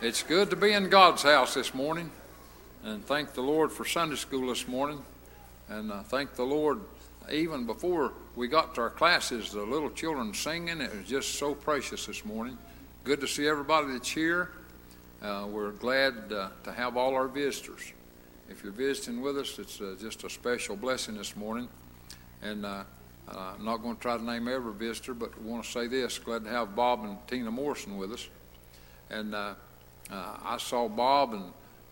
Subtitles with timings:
[0.00, 2.12] It's good to be in God's house this morning
[2.84, 5.02] and thank the Lord for Sunday school this morning.
[5.68, 6.82] And uh, thank the Lord,
[7.32, 11.52] even before we got to our classes, the little children singing, it was just so
[11.52, 12.56] precious this morning.
[13.02, 14.52] Good to see everybody that's here.
[15.20, 17.92] Uh, we're glad uh, to have all our visitors.
[18.48, 21.68] If you're visiting with us, it's uh, just a special blessing this morning.
[22.40, 22.84] And uh,
[23.28, 25.88] uh, I'm not going to try to name every visitor, but I want to say
[25.88, 28.28] this glad to have Bob and Tina Morrison with us.
[29.10, 29.34] And
[30.10, 31.44] uh, I saw Bob, and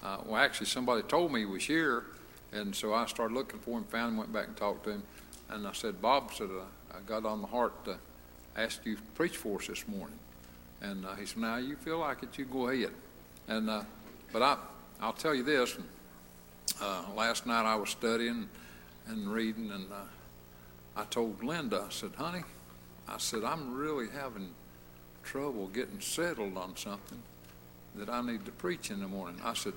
[0.02, 2.04] uh, well, actually, somebody told me he was here.
[2.52, 5.02] And so I started looking for him, found him, went back and talked to him.
[5.50, 6.48] And I said, Bob said,
[6.90, 7.98] I got on the heart to
[8.56, 10.18] ask you to preach for us this morning.
[10.80, 12.92] And uh, he said, Now you feel like it, you go ahead.
[13.48, 13.82] And uh,
[14.32, 14.56] but I,
[15.00, 15.76] I'll tell you this.
[16.80, 18.48] Uh, last night I was studying
[19.08, 19.86] and reading, and
[20.96, 22.42] I told Linda, I said, honey,
[23.06, 24.48] I said, I'm really having
[25.22, 27.22] trouble getting settled on something
[27.98, 29.40] that I need to preach in the morning.
[29.44, 29.72] I said,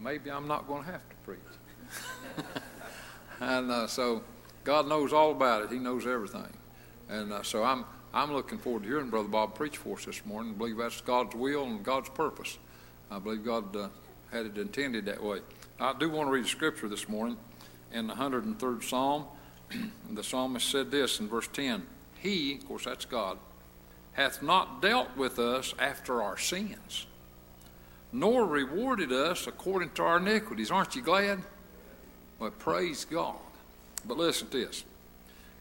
[0.00, 1.38] maybe I'm not going to have to preach.
[3.40, 4.22] and uh, so
[4.64, 5.70] God knows all about it.
[5.70, 6.52] He knows everything.
[7.08, 10.24] And uh, so I'm, I'm looking forward to hearing Brother Bob preach for us this
[10.26, 10.52] morning.
[10.54, 12.58] I believe that's God's will and God's purpose.
[13.10, 13.88] I believe God uh,
[14.30, 15.40] had it intended that way.
[15.80, 17.38] I do want to read a scripture this morning
[17.92, 19.24] in the 103rd Psalm.
[20.10, 21.86] the psalmist said this in verse 10
[22.18, 23.38] He, of course, that's God,
[24.18, 27.06] hath not dealt with us after our sins,
[28.12, 30.72] nor rewarded us according to our iniquities.
[30.72, 31.38] Aren't you glad?
[32.40, 33.36] Well, praise God.
[34.04, 34.82] But listen to this.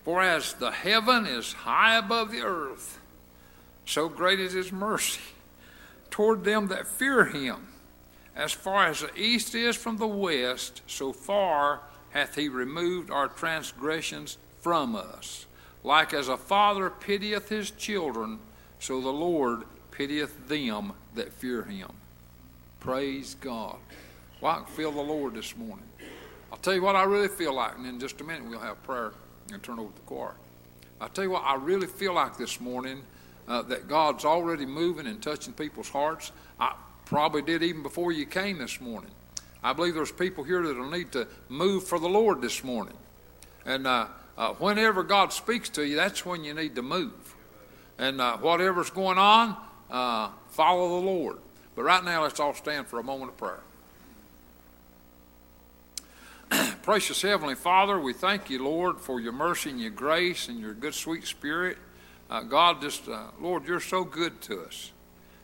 [0.03, 2.99] For as the heaven is high above the earth,
[3.85, 5.21] so great is his mercy
[6.09, 7.67] toward them that fear him.
[8.35, 13.27] As far as the east is from the west, so far hath he removed our
[13.27, 15.45] transgressions from us.
[15.83, 18.39] Like as a father pitieth his children,
[18.79, 21.91] so the Lord pitieth them that fear him.
[22.79, 23.77] Praise God.
[24.39, 25.85] Well, I can feel the Lord this morning.
[26.51, 28.81] I'll tell you what I really feel like, and in just a minute we'll have
[28.83, 29.13] prayer
[29.51, 30.35] and turn over to the choir.
[31.01, 33.01] I'll tell you what I really feel like this morning
[33.47, 36.31] uh, that God's already moving and touching people's hearts.
[36.59, 39.11] I probably did even before you came this morning.
[39.63, 42.95] I believe there's people here that will need to move for the Lord this morning.
[43.65, 44.07] And uh,
[44.37, 47.35] uh, whenever God speaks to you, that's when you need to move.
[47.97, 49.55] And uh, whatever's going on,
[49.89, 51.37] uh, follow the Lord.
[51.75, 53.61] But right now, let's all stand for a moment of prayer.
[56.83, 60.73] Precious Heavenly Father, we thank you, Lord, for your mercy and your grace and your
[60.73, 61.77] good, sweet spirit.
[62.29, 64.91] Uh, God, just, uh, Lord, you're so good to us.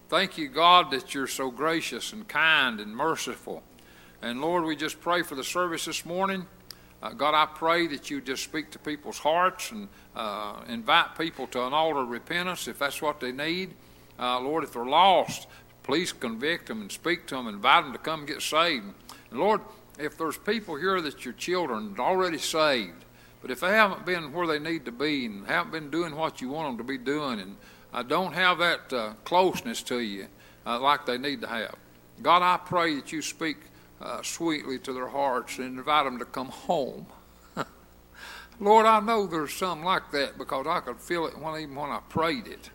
[0.09, 3.63] Thank you, God, that you're so gracious and kind and merciful.
[4.21, 6.45] And Lord, we just pray for the service this morning.
[7.03, 11.47] Uh, God, I pray that you just speak to people's hearts and uh, invite people
[11.47, 13.73] to an altar of repentance if that's what they need.
[14.17, 15.47] Uh, Lord, if they're lost,
[15.83, 18.85] please convict them and speak to them, invite them to come get saved.
[19.31, 19.59] And Lord,
[19.99, 23.03] if there's people here that your children are already saved,
[23.41, 26.39] but if they haven't been where they need to be and haven't been doing what
[26.39, 27.57] you want them to be doing and
[27.93, 30.27] uh, don't have that uh, closeness to you
[30.65, 31.75] uh, like they need to have,
[32.21, 33.57] God, I pray that you speak
[34.03, 37.05] uh, sweetly to their hearts and invite them to come home.
[38.59, 41.89] Lord, I know there's some like that because I could feel it when, even when
[41.89, 42.69] I prayed it.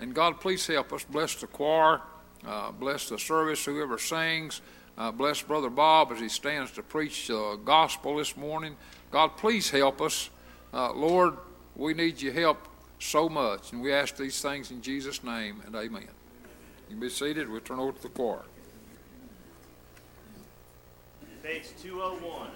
[0.00, 1.04] And God, please help us.
[1.04, 2.00] Bless the choir,
[2.46, 4.60] uh, bless the service, whoever sings.
[4.96, 8.76] Uh, bless Brother Bob as he stands to preach the gospel this morning.
[9.12, 10.28] God, please help us.
[10.74, 11.36] Uh, Lord,
[11.76, 12.66] we need your help
[12.98, 13.72] so much.
[13.72, 16.02] And we ask these things in Jesus' name and amen.
[16.02, 17.48] You can be seated.
[17.48, 18.42] We'll turn over to the choir.
[21.48, 22.50] Page 201.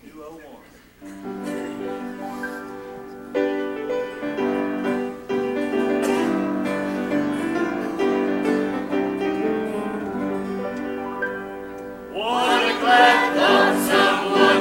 [0.00, 1.84] 201.
[12.80, 14.53] Blessed Redeemer,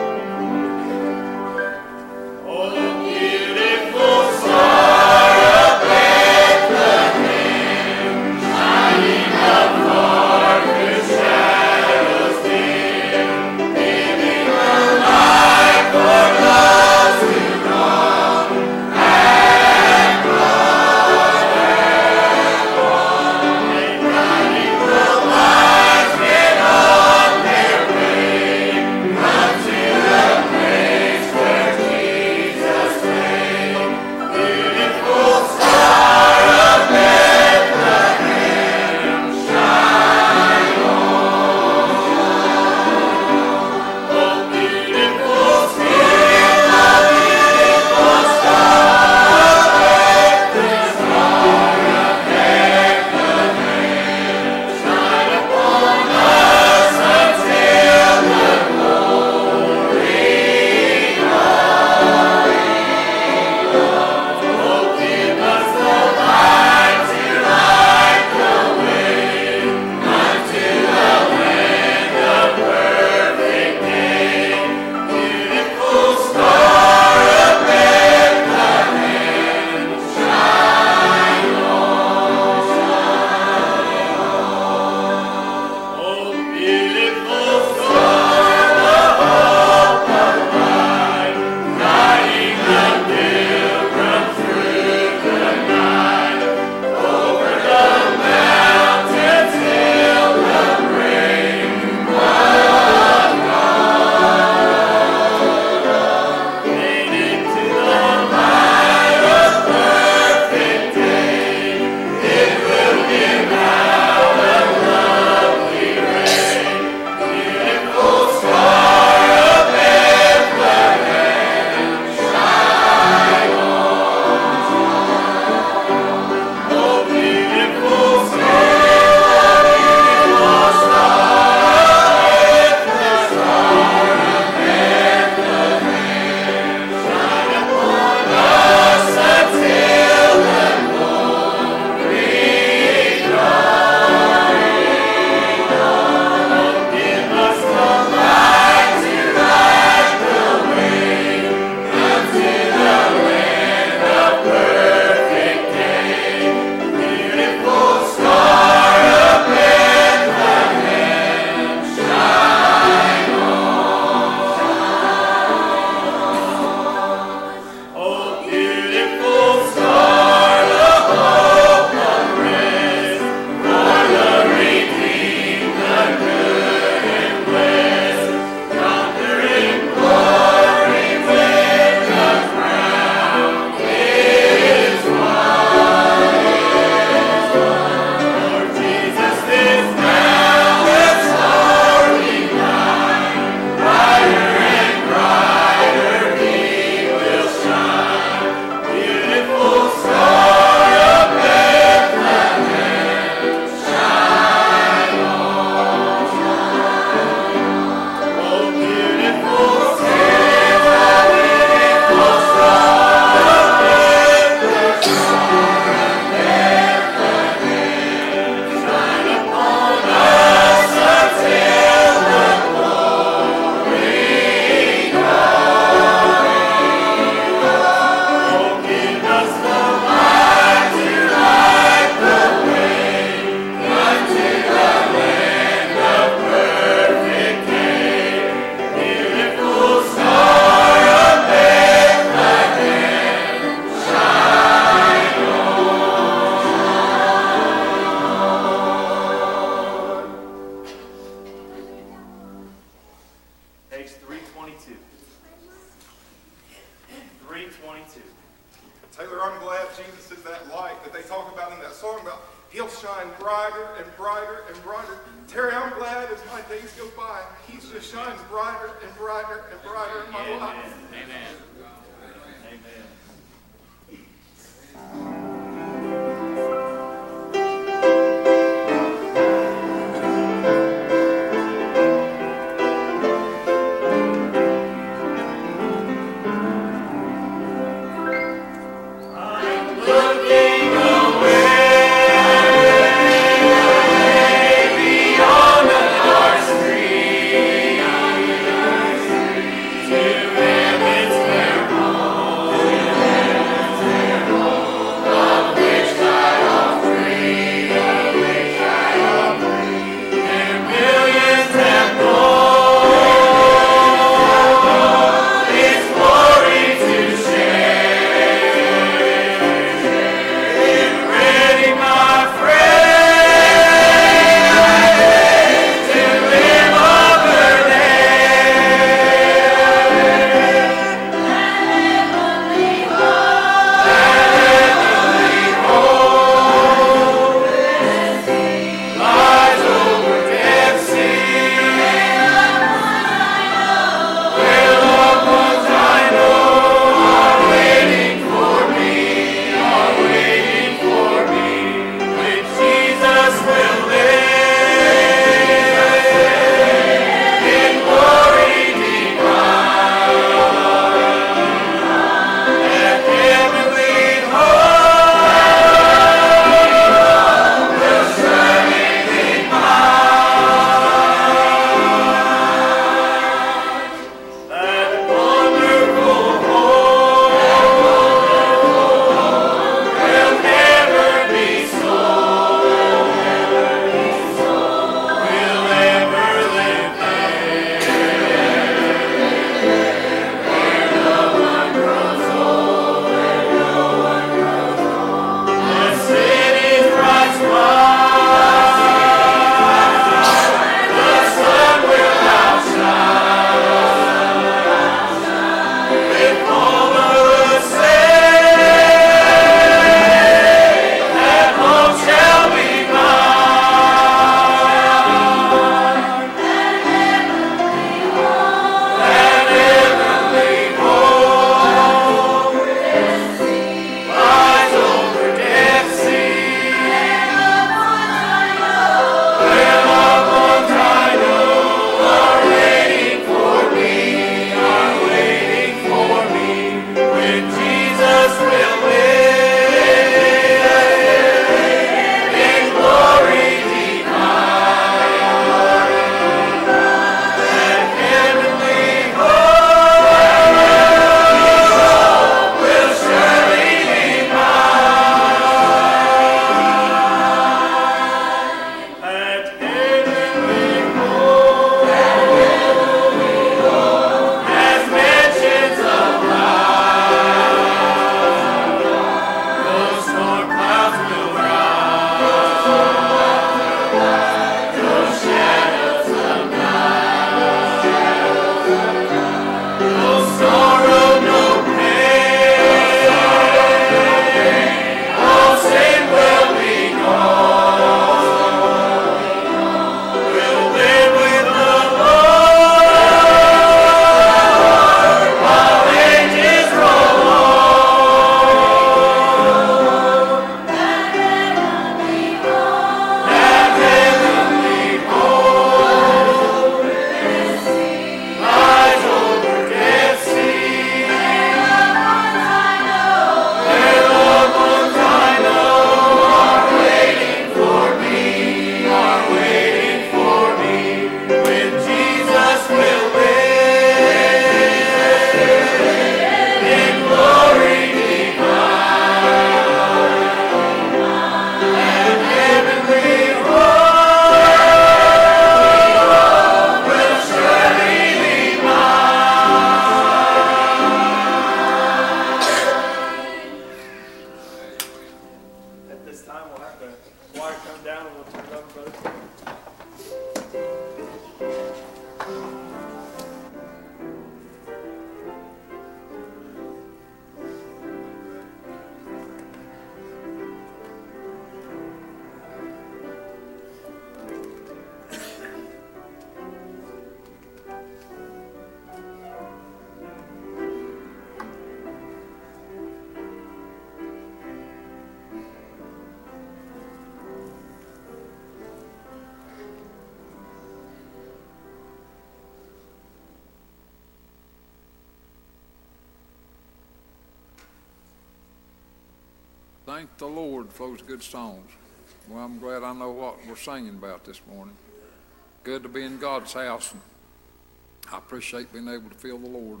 [598.66, 600.00] appreciate being able to feel the Lord.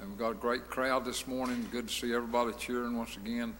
[0.00, 1.64] And we've got a great crowd this morning.
[1.70, 3.54] Good to see everybody cheering once again.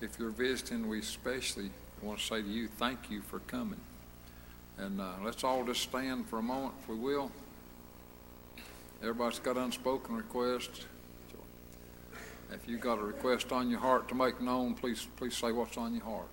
[0.00, 1.70] If you're visiting, we especially
[2.00, 3.80] want to say to you, thank you for coming.
[4.78, 7.30] And uh, let's all just stand for a moment, if we will.
[9.02, 10.86] Everybody's got unspoken requests.
[12.52, 15.76] If you've got a request on your heart to make known, please, please say what's
[15.76, 16.28] on your heart.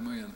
[0.00, 0.32] Amen.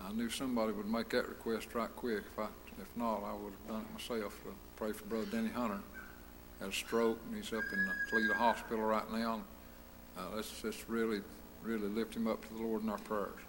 [0.00, 2.22] I knew somebody would make that request right quick.
[2.32, 2.46] If I,
[2.80, 5.80] if not, I would have done it myself to pray for Brother Denny Hunter.
[6.58, 9.42] Had a stroke and he's up in the Toledo Hospital right now.
[10.16, 11.20] Uh, let's just really,
[11.62, 13.40] really lift him up to the Lord in our prayers.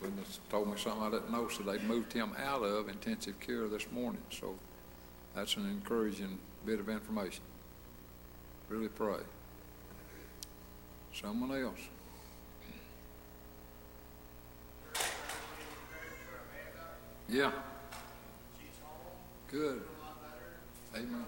[0.00, 3.66] Witness told me something I didn't know, so they moved him out of intensive care
[3.66, 4.22] this morning.
[4.30, 4.54] So
[5.34, 7.42] that's an encouraging bit of information.
[8.68, 9.18] Really pray.
[11.14, 11.78] Someone else.
[17.28, 17.52] Yeah.
[19.50, 19.82] Good.
[20.96, 21.26] Amen.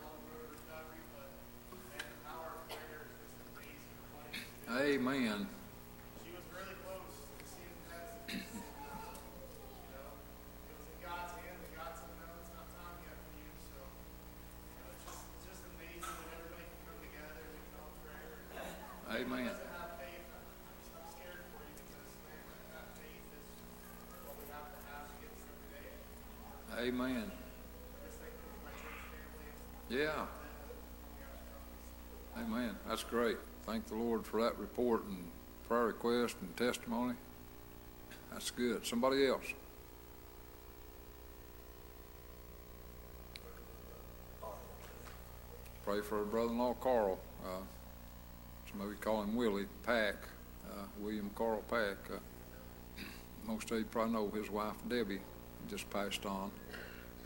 [4.69, 5.47] Amen.
[6.25, 8.27] She was really close to seeing that.
[8.29, 8.37] You
[9.95, 10.11] know,
[10.69, 13.55] it was in God's hand, and God said, no, it's not time yet for you.
[13.71, 17.63] So, you know, it's just, it's just amazing when everybody can come together and we
[17.65, 18.25] can all pray.
[19.25, 19.47] Amen.
[19.47, 22.45] To have faith, I'm, I'm scared for you because, man,
[22.75, 23.49] that faith is
[24.27, 25.97] what we have to have to get through the day.
[27.05, 27.31] Amen.
[29.91, 30.25] Yeah.
[32.39, 32.77] Amen.
[32.89, 33.37] That's great.
[33.67, 35.19] Thank the Lord for that report and
[35.69, 37.15] prayer request and testimony.
[38.33, 38.87] That's good.
[38.87, 39.45] Somebody else?
[45.85, 47.19] Pray for our brother-in-law Carl.
[47.45, 50.15] Uh, call him Willie Pack,
[50.71, 51.99] uh, William Carl Pack.
[52.11, 53.03] Uh,
[53.47, 55.21] most of you probably know his wife Debbie
[55.69, 56.51] just passed on,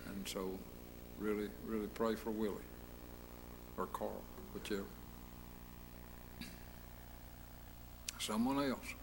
[0.08, 0.50] and so
[1.18, 2.54] really, really pray for Willie
[3.76, 4.22] or Carl,
[4.54, 4.84] whichever.
[8.18, 8.94] Someone else.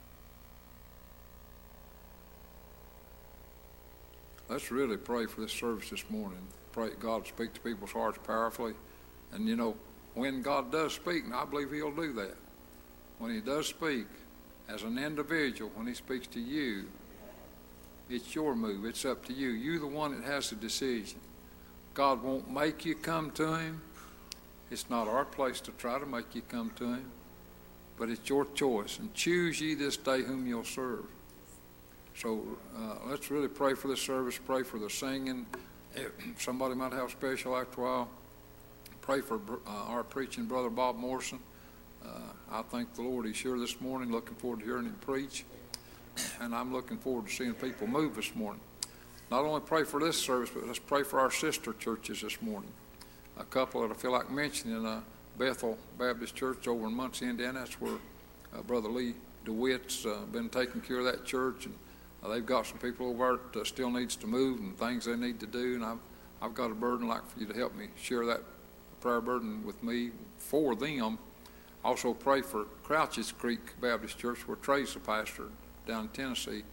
[4.49, 6.47] Let's really pray for this service this morning.
[6.71, 8.73] Pray God speak to people's hearts powerfully.
[9.31, 9.75] And you know,
[10.13, 12.35] when God does speak, and I believe He'll do that,
[13.17, 14.05] when He does speak
[14.69, 16.85] as an individual, when He speaks to you,
[18.09, 18.85] it's your move.
[18.85, 19.49] It's up to you.
[19.49, 21.19] You're the one that has the decision.
[21.93, 23.81] God won't make you come to Him.
[24.69, 27.11] It's not our place to try to make you come to Him,
[27.97, 28.99] but it's your choice.
[28.99, 31.05] And choose ye this day whom you'll serve.
[32.15, 32.41] So
[32.77, 34.37] uh, let's really pray for this service.
[34.37, 35.45] Pray for the singing.
[36.37, 38.09] Somebody might have special after a while.
[39.01, 41.39] Pray for uh, our preaching brother Bob Morrison.
[42.03, 42.09] Uh,
[42.51, 44.11] I thank the Lord he's here this morning.
[44.11, 45.45] Looking forward to hearing him preach.
[46.39, 48.61] And I'm looking forward to seeing people move this morning.
[49.31, 52.71] Not only pray for this service, but let's pray for our sister churches this morning.
[53.37, 55.01] A couple that I feel like mentioning, uh,
[55.37, 57.59] Bethel Baptist Church over in Muncie, Indiana.
[57.59, 57.97] That's where
[58.55, 61.75] uh, Brother Lee DeWitt's uh, been taking care of that church, and
[62.23, 65.15] uh, they've got some people over there that still needs to move and things they
[65.15, 65.75] need to do.
[65.75, 65.99] And I've
[66.41, 68.41] I've got a burden like for you to help me share that
[69.01, 71.17] prayer burden with me for them.
[71.83, 75.49] Also pray for Crouches Creek Baptist Church, where Trey's a pastor
[75.85, 76.63] down in Tennessee.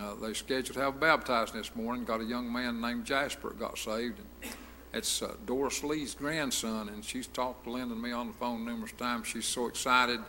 [0.00, 2.04] Uh, they scheduled to have baptized this morning.
[2.04, 4.18] Got a young man named Jasper got saved.
[4.18, 4.52] And
[4.92, 8.64] it's uh, Doris Lee's grandson, and she's talked to Linda and me on the phone
[8.64, 9.26] numerous times.
[9.26, 10.20] She's so excited.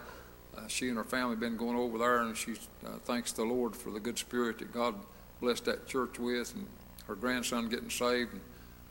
[0.57, 2.53] Uh, she and her family have been going over there, and she
[2.85, 4.95] uh, thanks the Lord for the good spirit that God
[5.39, 6.67] blessed that church with, and
[7.07, 8.41] her grandson getting saved, and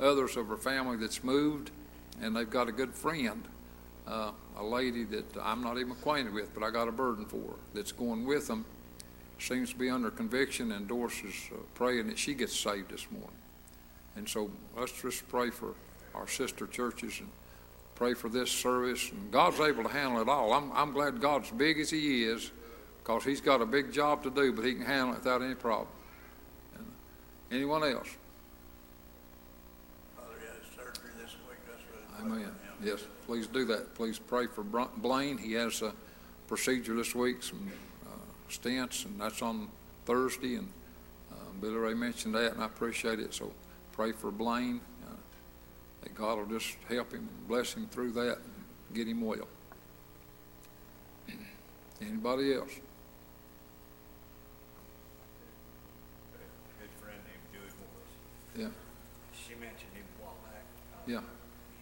[0.01, 1.71] others of her family that's moved,
[2.23, 3.47] and they've got a good friend,
[4.07, 7.57] uh, a lady that I'm not even acquainted with, but I got a burden for
[7.75, 8.65] that's going with them.
[9.39, 13.07] Seems to be under conviction, and Doris is uh, praying that she gets saved this
[13.11, 13.31] morning.
[14.17, 15.75] And so let's just pray for
[16.15, 17.29] our sister churches and
[17.95, 19.11] pray for this service.
[19.11, 20.55] And God's able to handle it all.
[20.55, 22.51] I'm, I'm glad God's big as He is
[23.03, 25.55] because He's got a big job to do, but He can handle it without any
[25.55, 25.89] problem.
[26.75, 26.87] And
[27.53, 28.09] anyone else?
[30.17, 32.27] Father, he had surgery this week, that's what.
[32.27, 32.53] Amen.
[32.83, 33.95] Yes, please do that.
[33.95, 35.37] Please pray for Blaine.
[35.37, 35.93] He has a
[36.47, 37.71] procedure this week, some
[38.51, 39.69] stents, and that's on
[40.05, 40.57] Thursday.
[40.57, 40.69] And
[41.33, 43.35] uh, Billy Ray mentioned that, and I appreciate it.
[43.35, 43.53] So
[43.93, 44.81] pray for Blaine.
[45.07, 45.15] Uh,
[46.03, 49.49] that God will just help him and bless him through that and get him well.
[52.01, 52.71] Anybody else?
[58.57, 58.73] Yeah,
[59.37, 60.65] She mentioned him a while back.
[60.97, 61.21] Uh, yeah,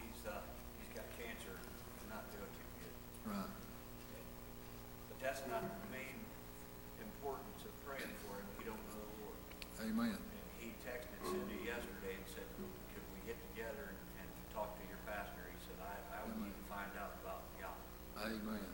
[0.03, 0.43] He's, uh,
[0.75, 3.31] he's got cancer, and not doing too good.
[3.31, 3.47] right.
[5.07, 6.19] But that's not the main
[6.99, 8.47] importance of praying for him.
[8.59, 9.39] We don't know the Lord.
[9.95, 10.11] Amen.
[10.11, 12.43] And he texted Cindy yesterday and said,
[12.91, 15.39] could we get together and, and talk to your pastor?
[15.47, 17.79] He said, I, I would need to find out about God.
[18.19, 18.67] Amen.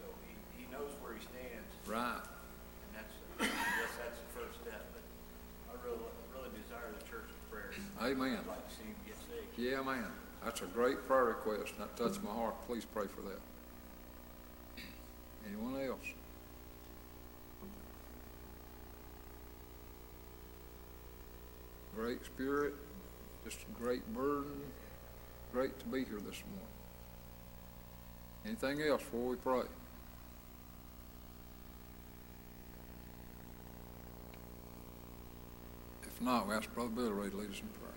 [0.00, 2.16] So he, he knows where he stands, Right.
[2.24, 4.88] and that's, I guess that's the first step.
[4.96, 5.04] But
[5.68, 6.00] I really,
[6.32, 7.76] really desire the church's prayers.
[8.00, 8.40] Amen.
[8.40, 9.52] I'd like to see him get saved.
[9.60, 10.08] Yeah, man.
[10.40, 11.76] That's a great prayer request.
[11.76, 12.56] That touched my heart.
[12.64, 13.40] Please pray for that.
[15.44, 16.08] Anyone else?
[21.96, 22.74] Great spirit,
[23.44, 24.60] just a great burden.
[25.52, 26.74] Great to be here this morning.
[28.44, 29.62] Anything else before we pray?
[36.02, 37.94] If not, we ask Brother Billy to lead us in prayer.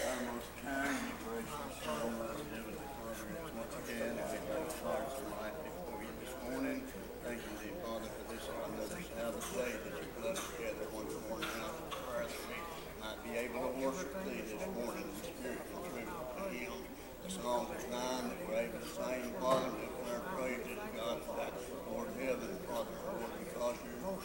[0.00, 5.20] Our most kind and gracious and almost heavenly Father, once again, we have a hearts
[5.20, 6.82] and life before you this morning.
[7.22, 11.12] Thank you, dear Father, for this another Sabbath day that you put us together once
[11.28, 12.26] more in the house of prayer
[13.00, 16.76] that we able to worship thee this morning in spirit and truth to Him.
[17.24, 19.72] The song is nine that we're able to sing, Father,
[20.12, 21.52] our praises to God that,
[21.88, 23.76] Lord heaven, Father, Lord, because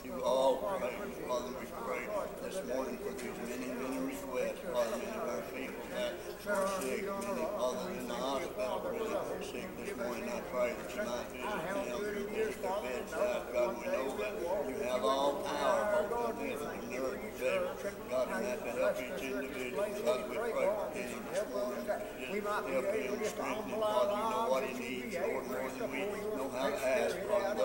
[0.04, 2.04] you all praise, Father, we pray
[2.44, 6.12] this morning for these many, many requests, Father, many of our people that
[6.52, 9.16] are sick, many, Father, in the hospital, really
[9.48, 12.04] sick this morning, I pray that you might visit them,
[12.36, 12.52] their
[12.84, 14.34] bedside, God, we know that
[14.68, 19.84] you have all power, both on heaven and earth, God, and to help each individual,
[20.06, 24.48] God, we pray for Kenny this morning, just help him, strengthen him, Father, you know
[24.48, 27.56] what he needs, Lord, more than we know how to ask, are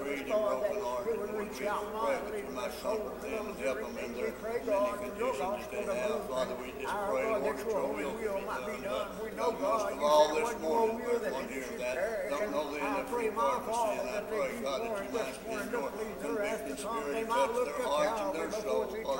[0.00, 4.32] grieved and broken hearted, Lord, we pray that you them and help them in their
[4.40, 8.24] many conditions they have, Father, we just pray, Lord, that your will be
[8.80, 11.96] done, God, most of all this morning, there's one here that
[12.30, 15.88] don't know the infinite purpose, and I pray, God, that you might spend your
[16.20, 19.19] convicting spirit, touch their hearts and their souls, Father,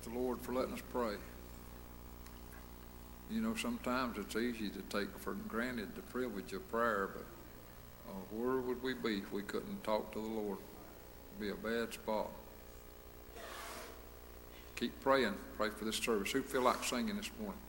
[0.11, 1.13] the Lord for letting us pray.
[3.29, 7.25] You know, sometimes it's easy to take for granted the privilege of prayer, but
[8.09, 10.57] uh, where would we be if we couldn't talk to the Lord?
[11.39, 12.29] It'd be a bad spot.
[14.75, 15.35] Keep praying.
[15.57, 16.31] Pray for this service.
[16.31, 17.59] Who feel like singing this morning?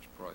[0.00, 0.34] Let's pray.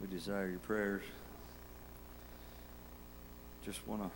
[0.00, 1.02] We desire your prayers.
[3.66, 4.10] Just want to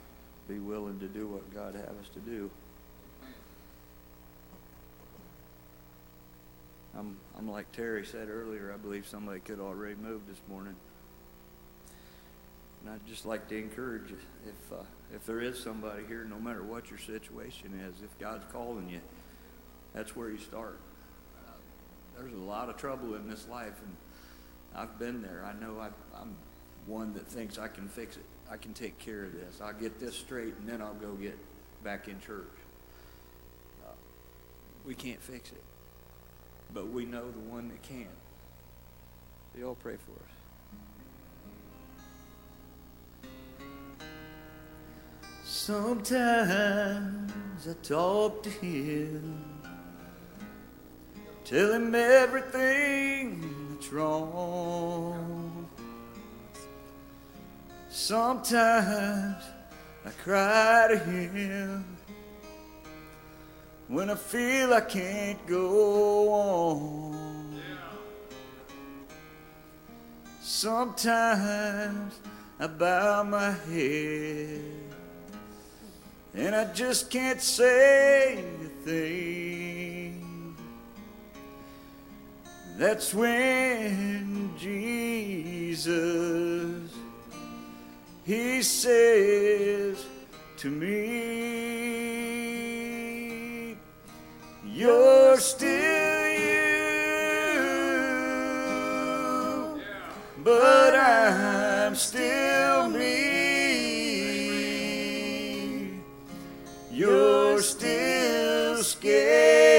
[0.51, 2.51] be willing to do what God has us to do.
[6.99, 10.75] I'm, I'm like Terry said earlier, I believe somebody could already move this morning.
[12.83, 14.83] And I'd just like to encourage you, if, uh,
[15.15, 19.01] if there is somebody here, no matter what your situation is, if God's calling you,
[19.93, 20.79] that's where you start.
[21.47, 21.53] Uh,
[22.19, 23.95] there's a lot of trouble in this life, and
[24.75, 25.45] I've been there.
[25.45, 25.89] I know I,
[26.21, 26.35] I'm
[26.87, 28.25] one that thinks I can fix it.
[28.51, 29.61] I can take care of this.
[29.63, 31.39] I'll get this straight, and then I'll go get
[31.85, 32.51] back in church.
[33.85, 33.93] Uh,
[34.85, 35.63] we can't fix it,
[36.75, 38.09] but we know the one that can.
[39.55, 40.19] They all pray for us.
[45.45, 47.33] Sometimes
[47.69, 49.45] I talk to him,
[51.45, 53.60] tell him everything
[57.89, 59.45] Sometimes
[60.05, 61.85] I cry to him,
[63.89, 67.61] when I feel I can't go on.
[70.41, 72.21] Sometimes
[72.59, 74.61] I bow my head
[76.35, 80.20] and I just can't say a thing.
[82.81, 85.93] That's when Jesus,
[88.25, 90.07] He says
[90.57, 90.97] to me,
[94.65, 97.59] You're still you,
[100.43, 103.11] but I'm still me.
[106.91, 109.70] You're still scared.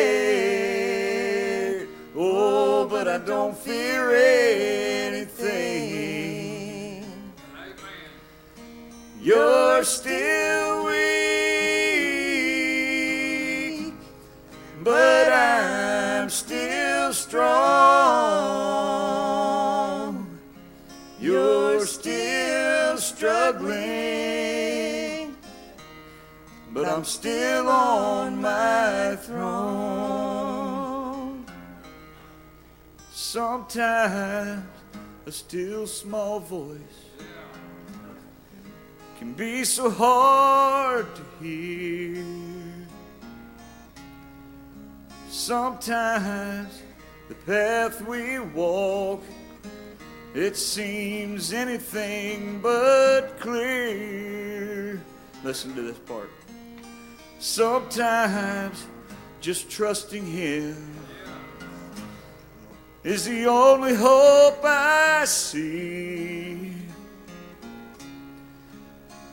[3.26, 4.12] Don't fear
[5.14, 5.82] anything.
[9.22, 11.04] You're still weak,
[14.84, 17.52] but I'm still strong.
[21.20, 23.76] You're still struggling,
[26.74, 30.51] but I'm still on my throne.
[33.32, 34.62] Sometimes
[35.26, 37.06] a still small voice
[39.18, 42.26] can be so hard to hear.
[45.30, 46.82] Sometimes
[47.30, 49.24] the path we walk,
[50.36, 55.02] it seems anything but clear.
[55.46, 56.30] Listen to this part.
[57.40, 58.86] Sometimes
[59.40, 60.76] just trusting Him
[63.04, 66.74] is the only hope I see.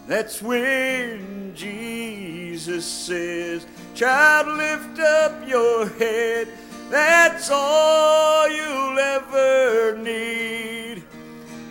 [0.06, 6.48] That's when Jesus says, Child, lift up your head.
[6.88, 11.02] That's all you'll ever need.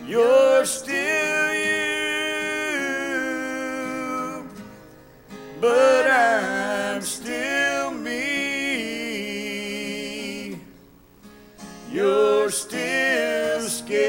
[0.05, 2.37] You're still you,
[5.59, 7.26] but I'm still
[12.07, 13.99] You're still scared.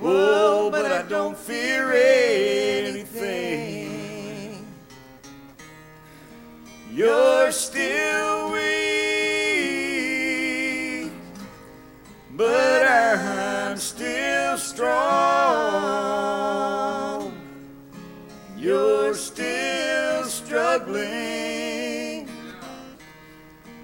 [0.00, 1.92] Oh, but I don't fear
[2.86, 3.44] anything.
[6.92, 8.62] You're still weak,
[12.36, 15.02] but I'm still strong.
[18.56, 21.51] You're still struggling,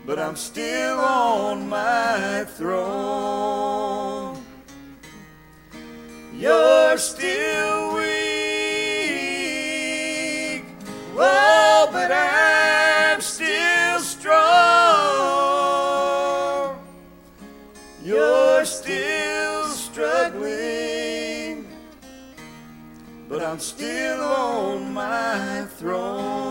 [0.09, 4.43] but I'm still on my throne.
[6.33, 8.05] You're still weak,
[11.15, 14.39] oh, but I'm still strong.
[18.03, 21.69] You're still struggling,
[23.29, 26.48] but I'm still on my throne.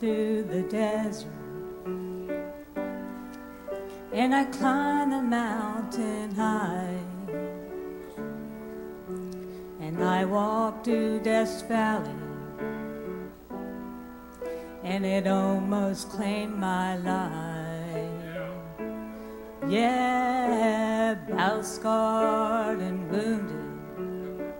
[0.00, 1.28] Through the desert.
[4.14, 6.98] And I climbed the mountain high.
[9.78, 12.08] And I walked through Death's Valley.
[14.82, 17.60] And it almost claimed my life.
[19.68, 24.54] Yeah, battle scarred and wounded,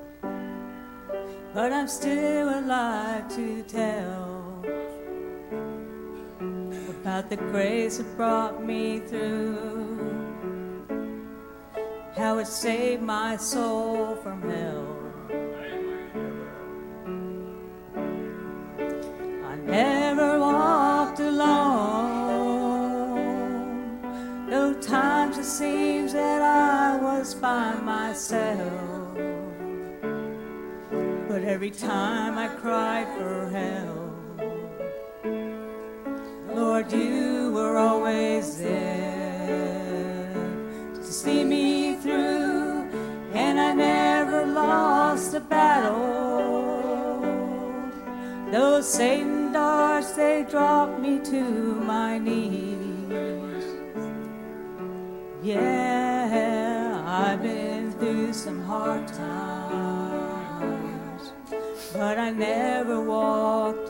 [1.55, 4.20] but I'm still alive to tell
[7.21, 9.59] about the grace that brought me through,
[12.17, 14.00] how it saved my soul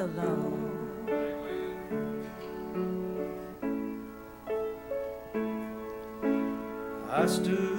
[0.00, 0.56] alone.
[7.10, 7.69] I stood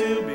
[0.00, 0.29] still be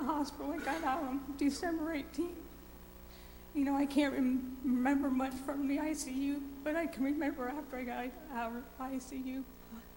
[0.00, 0.52] the hospital.
[0.52, 2.28] I got out on December 18th.
[3.54, 7.78] You know, I can't rem- remember much from the ICU, but I can remember after
[7.78, 9.42] I got out of ICU.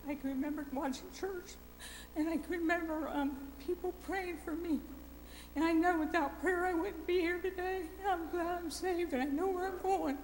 [0.08, 1.56] I can remember watching church,
[2.16, 4.80] and I can remember um, people praying for me.
[5.56, 7.82] And I know without prayer I wouldn't be here today.
[8.08, 10.18] I'm glad I'm saved, and I know where I'm going.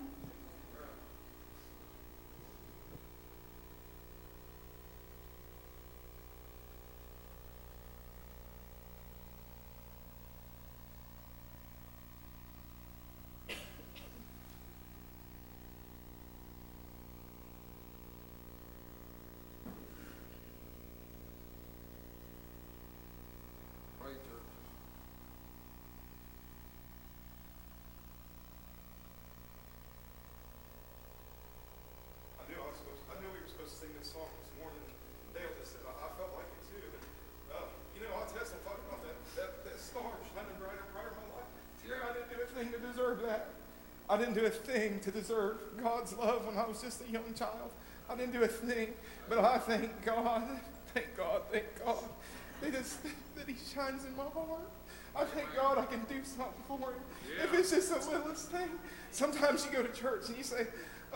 [24.00, 24.46] Pray, church.
[32.38, 33.02] I knew I was supposed,
[33.66, 34.86] I knew we were supposed to sing this song this morning.
[35.34, 36.86] Dale just said, I, I felt like it too.
[36.86, 37.06] And,
[37.50, 37.66] uh,
[37.98, 41.50] you know, I testified about that, that, that star shining brighter, brighter in my life.
[41.82, 43.58] Yeah, I didn't do a thing to deserve that.
[44.06, 47.34] I didn't do a thing to deserve God's love when I was just a young
[47.34, 47.74] child.
[48.06, 48.94] I didn't do a thing,
[49.26, 50.46] but I thank God,
[50.94, 52.06] thank God, thank God
[52.62, 54.70] that, that He shines in my heart.
[55.16, 57.02] I thank God I can do something for Him.
[57.42, 58.70] If it's just the littlest thing.
[59.10, 60.68] Sometimes you go to church and you say,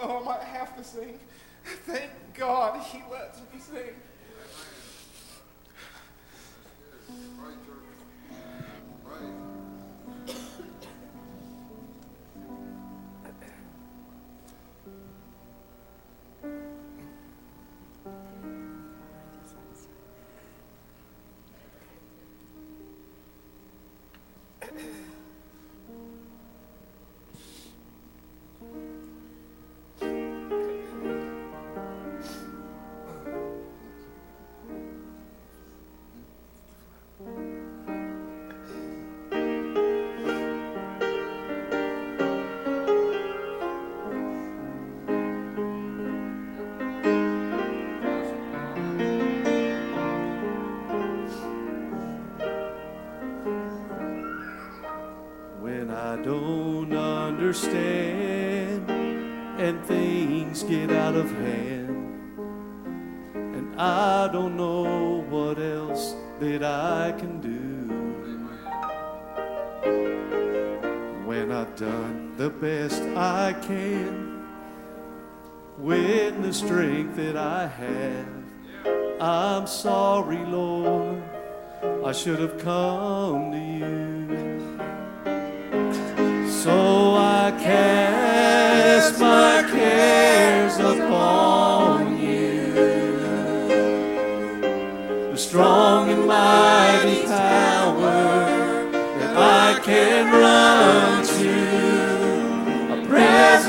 [0.01, 1.19] Oh, I might have to sing.
[1.63, 3.95] Thank God He lets me sing.
[73.69, 74.47] Can
[75.77, 79.21] with the strength that I have.
[79.21, 81.21] I'm sorry, Lord,
[82.03, 84.08] I should have come to you.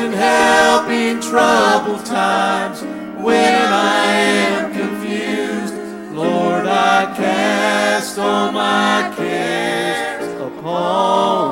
[0.00, 2.82] Present help in troubled times
[3.22, 5.74] when I am confused.
[6.14, 11.49] Lord, I cast all my cares upon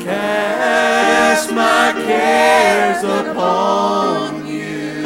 [0.00, 5.02] cast my cares upon you.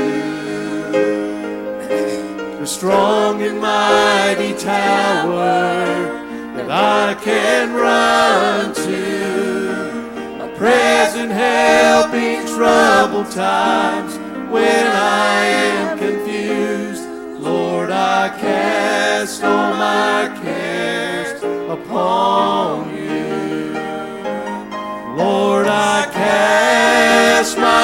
[2.61, 6.25] The strong and mighty tower
[6.57, 10.45] that I can run to.
[10.45, 14.17] A present help in troubled times
[14.51, 17.05] when I am confused.
[17.41, 22.86] Lord, I cast all my cares upon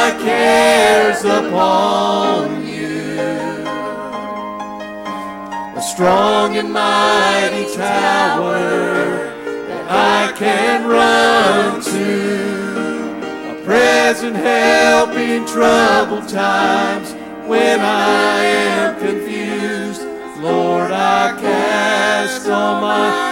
[0.02, 3.16] my cares upon you.
[5.76, 8.58] A strong and mighty tower
[9.68, 13.52] that I can run to.
[13.52, 17.12] A present help in troubled times
[17.46, 20.02] when I am confused.
[20.40, 23.31] Lord, I cast all my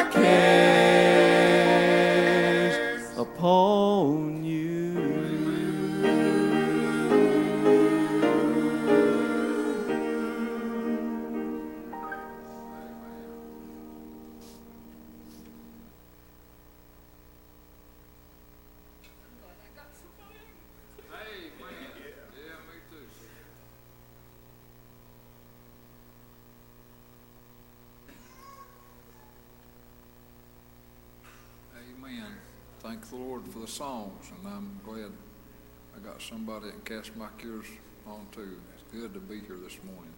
[36.20, 37.66] somebody and cast my cares
[38.06, 38.56] on too.
[38.74, 40.12] It's good to be here this morning.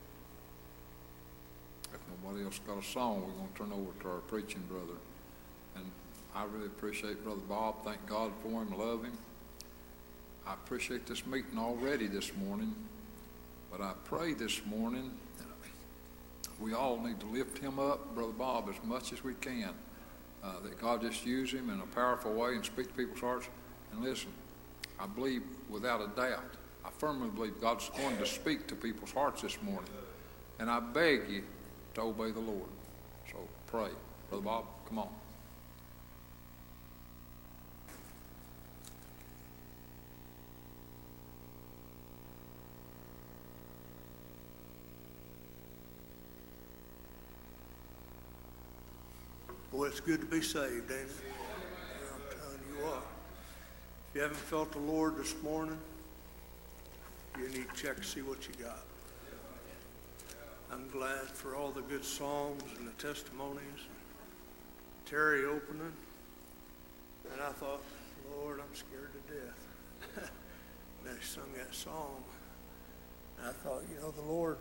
[1.93, 4.99] If nobody else got a song, we're gonna turn over to our preaching brother.
[5.77, 5.85] And
[6.35, 7.85] I really appreciate Brother Bob.
[7.85, 9.17] Thank God for him, love him.
[10.47, 12.75] I appreciate this meeting already this morning,
[13.71, 15.11] but I pray this morning
[16.63, 19.71] we all need to lift him up, Brother Bob, as much as we can.
[20.45, 23.49] Uh, that God just use him in a powerful way and speak to people's hearts.
[23.93, 24.31] And listen,
[25.03, 26.45] I believe without a doubt,
[26.85, 29.91] I firmly believe God's going to speak to people's hearts this morning.
[30.61, 31.43] And I beg you
[31.95, 32.69] to obey the Lord.
[33.31, 33.89] So pray.
[34.29, 35.09] Brother Bob, come on.
[49.73, 51.11] Boy, it's good to be saved, ain't it?
[52.15, 53.12] I'm telling you what.
[54.13, 55.79] If you haven't felt the Lord this morning,
[57.39, 58.81] you need to check to see what you got.
[60.71, 63.63] I'm glad for all the good songs and the testimonies.
[65.07, 65.95] Terry opening.
[67.33, 67.83] And I thought,
[68.37, 70.29] Lord, I'm scared to death.
[70.99, 72.23] and then he sung that song.
[73.39, 74.59] And I thought, you know, the Lord,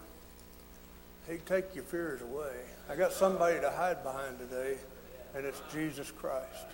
[1.27, 2.55] He'd take your fears away.
[2.89, 4.77] I got somebody to hide behind today,
[5.35, 6.67] and it's Jesus Christ.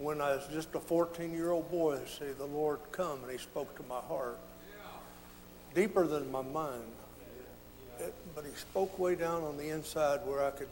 [0.00, 3.30] When I was just a 14 year old boy, I say, The Lord come, and
[3.30, 4.38] He spoke to my heart.
[5.74, 6.82] Deeper than my mind.
[7.98, 10.68] It, but He spoke way down on the inside where I could,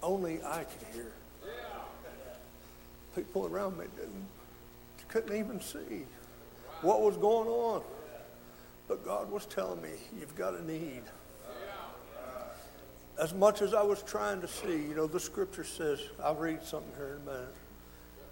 [0.00, 1.12] only I could hear.
[3.16, 4.28] People around me didn't,
[5.08, 6.04] couldn't even see
[6.82, 7.82] what was going on.
[8.86, 11.02] But God was telling me, You've got a need.
[13.20, 16.62] as much as I was trying to see, you know, the scripture says, I'll read
[16.62, 17.54] something here in a minute.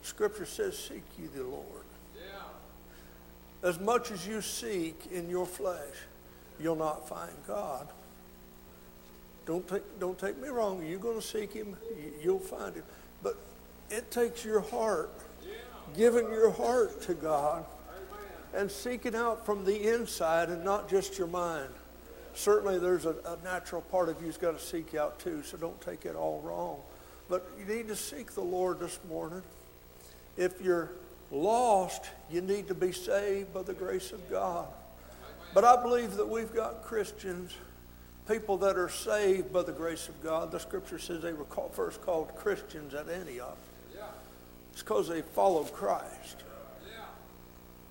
[0.06, 1.64] Scripture says, Seek ye the Lord.
[3.62, 5.96] As much as you seek in your flesh,
[6.60, 7.88] you'll not find God.
[9.46, 10.84] Don't take, don't take me wrong.
[10.86, 12.84] You're going to seek Him, you- you'll find Him.
[13.22, 13.36] But
[13.90, 15.10] it takes your heart,
[15.96, 17.64] giving your heart to God,
[18.54, 21.70] and seeking out from the inside and not just your mind.
[22.34, 25.80] Certainly, there's a, a natural part of you's got to seek out too, so don't
[25.80, 26.78] take it all wrong.
[27.28, 29.42] But you need to seek the Lord this morning.
[30.36, 30.90] If you're
[31.30, 34.66] lost, you need to be saved by the grace of God.
[35.54, 37.54] But I believe that we've got Christians,
[38.28, 40.50] people that are saved by the grace of God.
[40.50, 43.56] The scripture says they were called, first called Christians at Antioch.
[44.72, 46.44] It's because they followed Christ.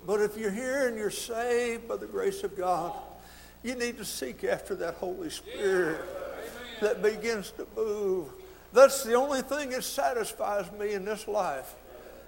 [0.06, 2.93] But if you're here and you're saved by the grace of God,
[3.64, 6.00] you need to seek after that Holy Spirit
[6.82, 8.30] that begins to move.
[8.72, 11.74] That's the only thing that satisfies me in this life.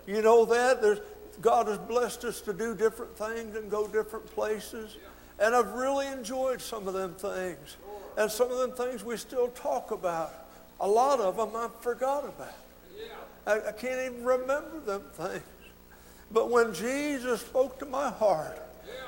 [0.08, 0.82] You know that?
[0.82, 1.00] There's,
[1.42, 4.98] God has blessed us to do different things and go different places.
[5.38, 7.78] And I've really enjoyed some of them things.
[8.18, 10.34] And some of them things we still talk about.
[10.80, 12.56] A lot of them I forgot about.
[13.46, 15.44] I, I can't even remember them things.
[16.32, 18.60] But when Jesus spoke to my heart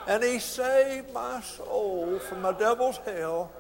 [0.07, 3.51] and he saved my soul from the devil's hell,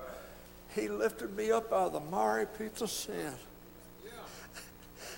[0.75, 3.33] he lifted me up out of the miry pits of sin.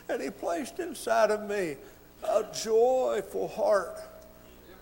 [0.10, 1.78] And he placed inside of me
[2.24, 4.00] a joyful heart,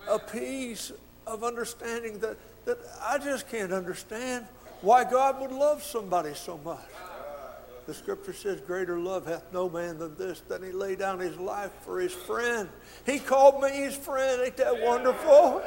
[0.08, 0.92] a peace
[1.26, 4.46] of understanding that, that I just can't understand
[4.80, 6.80] why God would love somebody so much.
[7.86, 11.36] The scripture says, Greater love hath no man than this, than he lay down his
[11.38, 12.68] life for his friend.
[13.04, 14.42] He called me his friend.
[14.42, 15.62] Ain't that wonderful?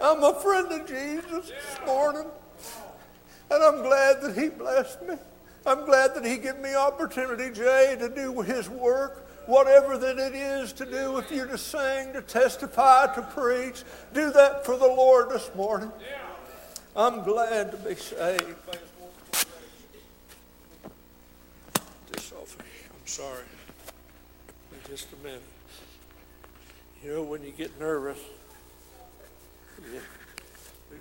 [0.00, 2.26] I'm a friend of Jesus this morning.
[3.50, 5.14] And I'm glad that he blessed me.
[5.66, 9.28] I'm glad that he gave me opportunity, Jay, to do his work.
[9.46, 13.82] Whatever that it is to do, if you to sing, to testify, to preach,
[14.14, 15.90] do that for the Lord this morning.
[16.94, 18.44] I'm glad to be saved.
[22.40, 22.56] Off.
[22.58, 23.44] I'm sorry.
[24.88, 25.42] Just a minute.
[27.02, 28.18] You know, when you get nervous,
[29.82, 31.00] and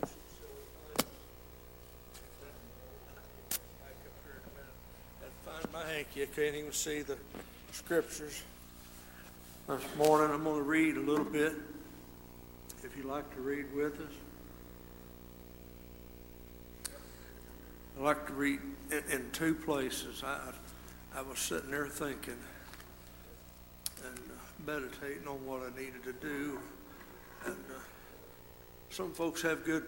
[5.46, 6.24] find my hanky.
[6.24, 7.18] I can't even see the
[7.72, 8.44] scriptures.
[9.68, 11.54] This morning I'm going to read a little bit.
[12.84, 14.12] If you'd like to read with us.
[17.98, 18.60] I like to read
[18.92, 20.22] in, in two places.
[20.26, 20.52] I,
[21.16, 22.38] I was sitting there thinking
[24.06, 26.60] and uh, meditating on what I needed to do.
[27.46, 27.80] And uh,
[28.90, 29.86] some folks have good,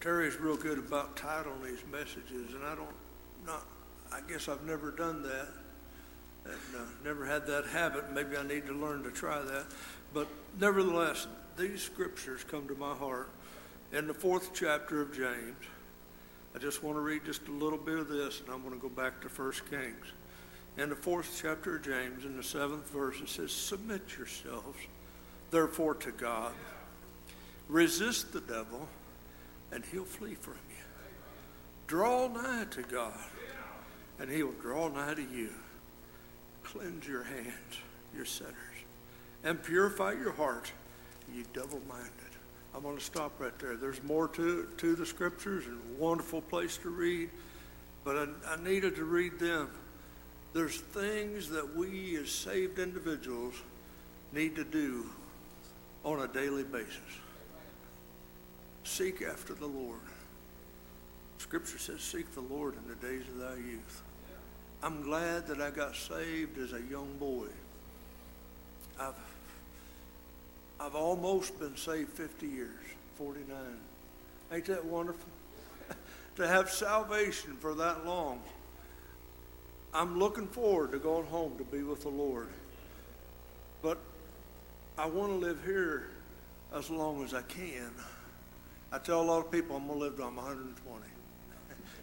[0.00, 2.94] Terry's real good about titling these messages, and I don't,
[3.44, 3.66] not,
[4.12, 5.48] I guess I've never done that
[6.48, 8.12] and uh, never had that habit.
[8.12, 9.66] Maybe I need to learn to try that.
[10.14, 10.28] But
[10.60, 11.26] nevertheless,
[11.56, 13.30] these scriptures come to my heart
[13.92, 15.56] in the fourth chapter of James.
[16.54, 18.80] I just want to read just a little bit of this, and I'm going to
[18.80, 20.06] go back to 1 Kings.
[20.78, 24.78] In the fourth chapter of James, in the seventh verse, it says, Submit yourselves,
[25.50, 26.52] therefore, to God.
[27.68, 28.86] Resist the devil,
[29.72, 30.84] and he'll flee from you.
[31.86, 33.18] Draw nigh to God,
[34.18, 35.50] and he will draw nigh to you.
[36.66, 37.78] Cleanse your hands,
[38.14, 38.54] your sinners,
[39.44, 40.72] and purify your heart,
[41.32, 42.10] you double minded.
[42.74, 43.76] I'm going to stop right there.
[43.76, 47.30] There's more to, to the scriptures and a wonderful place to read,
[48.04, 49.70] but I, I needed to read them.
[50.54, 53.54] There's things that we as saved individuals
[54.32, 55.06] need to do
[56.04, 56.98] on a daily basis.
[58.82, 60.00] Seek after the Lord.
[61.38, 64.02] Scripture says, Seek the Lord in the days of thy youth.
[64.82, 67.46] I'm glad that I got saved as a young boy.
[69.00, 69.14] I've,
[70.78, 72.70] I've almost been saved 50 years,
[73.16, 73.56] 49.
[74.52, 75.28] Ain't that wonderful?
[76.36, 78.40] to have salvation for that long.
[79.94, 82.48] I'm looking forward to going home to be with the Lord.
[83.82, 83.98] But
[84.98, 86.08] I want to live here
[86.74, 87.90] as long as I can.
[88.92, 91.15] I tell a lot of people I'm going to live till I'm 120.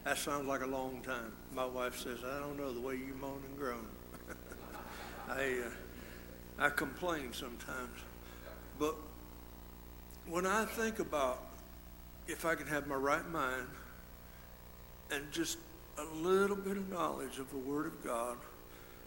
[0.04, 1.32] That sounds like a long time.
[1.54, 3.88] My wife says, I don't know the way you moan and groan.
[5.30, 8.00] I, uh, I complain sometimes.
[8.78, 8.96] But
[10.28, 11.46] when I think about
[12.28, 13.68] if I can have my right mind
[15.10, 15.58] and just
[15.98, 18.38] a little bit of knowledge of the Word of God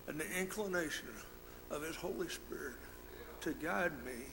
[0.07, 1.09] and the inclination
[1.71, 2.77] of His Holy Spirit
[3.43, 4.25] to guide me,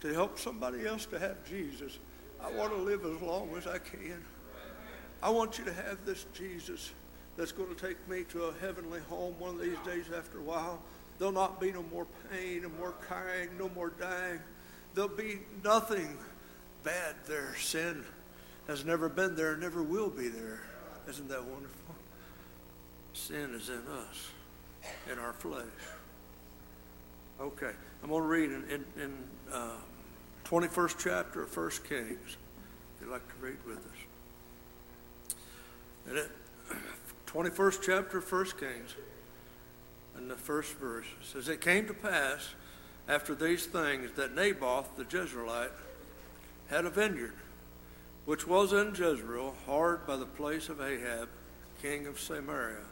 [0.00, 1.98] to help somebody else to have Jesus,
[2.40, 4.24] I want to live as long as I can.
[5.22, 6.90] I want you to have this Jesus
[7.36, 10.42] that's going to take me to a heavenly home one of these days after a
[10.42, 10.80] while.
[11.18, 14.40] There'll not be no more pain, no more crying, no more dying.
[14.94, 16.16] There'll be nothing
[16.82, 17.54] bad there.
[17.56, 18.04] Sin
[18.66, 20.60] has never been there, and never will be there.
[21.08, 21.94] Isn't that wonderful?
[23.12, 24.30] Sin is in us,
[25.12, 25.64] in our flesh.
[27.40, 29.14] Okay, I'm going to read in, in, in
[29.52, 29.76] uh,
[30.44, 32.36] 21st chapter of 1 Kings,
[32.96, 33.99] if you'd like to read with us.
[36.08, 36.30] And it,
[37.26, 38.94] 21st chapter of 1 Kings,
[40.16, 42.54] and the first verse it says, It came to pass
[43.08, 45.70] after these things that Naboth the Jezreelite
[46.68, 47.34] had a vineyard,
[48.24, 51.28] which was in Jezreel, hard by the place of Ahab,
[51.82, 52.84] king of Samaria.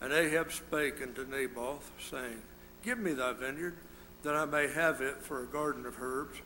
[0.00, 2.42] And Ahab spake unto Naboth, saying,
[2.84, 3.76] Give me thy vineyard,
[4.24, 6.38] that I may have it for a garden of herbs,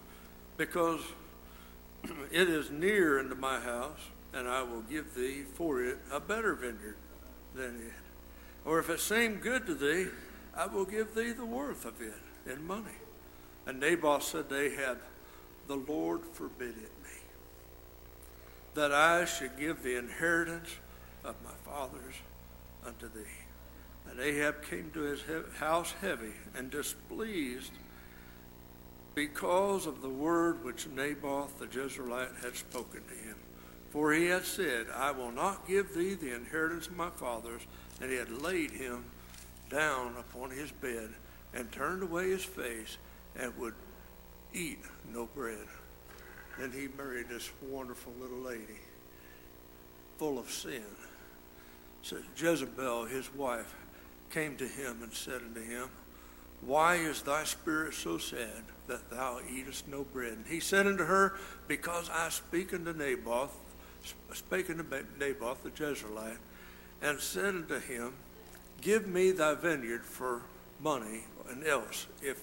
[0.56, 1.00] because
[2.30, 4.00] it is near unto my house,
[4.36, 6.96] and I will give thee for it a better vineyard
[7.54, 7.92] than it.
[8.66, 10.08] Or if it seem good to thee,
[10.54, 12.12] I will give thee the worth of it
[12.50, 12.98] in money.
[13.66, 14.98] And Naboth said to Ahab,
[15.68, 17.18] The Lord forbid it me,
[18.74, 20.68] that I should give the inheritance
[21.24, 22.14] of my fathers
[22.86, 23.30] unto thee.
[24.10, 25.22] And Ahab came to his
[25.58, 27.72] house heavy and displeased
[29.14, 33.25] because of the word which Naboth the Jezreelite had spoken to him.
[33.96, 37.62] For he had said, I will not give thee the inheritance of my fathers.
[37.98, 39.06] And he had laid him
[39.70, 41.08] down upon his bed
[41.54, 42.98] and turned away his face
[43.34, 43.72] and would
[44.52, 44.80] eat
[45.14, 45.66] no bread.
[46.58, 48.80] Then he married this wonderful little lady,
[50.18, 50.84] full of sin.
[52.02, 53.74] So Jezebel, his wife,
[54.28, 55.88] came to him and said unto him,
[56.60, 60.34] Why is thy spirit so sad that thou eatest no bread?
[60.34, 63.62] And he said unto her, Because I speak unto Naboth,
[64.34, 64.84] spake unto
[65.18, 66.38] Naboth the Jezreelite,
[67.02, 68.12] and said unto him,
[68.80, 70.42] Give me thy vineyard for
[70.80, 72.40] money, and else, if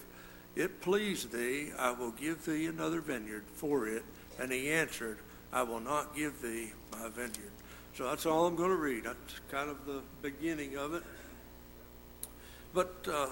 [0.56, 4.04] it please thee, I will give thee another vineyard for it.
[4.38, 5.18] And he answered,
[5.52, 7.52] I will not give thee my vineyard.
[7.96, 9.04] So that's all I'm going to read.
[9.04, 11.02] That's kind of the beginning of it.
[12.72, 13.28] But uh,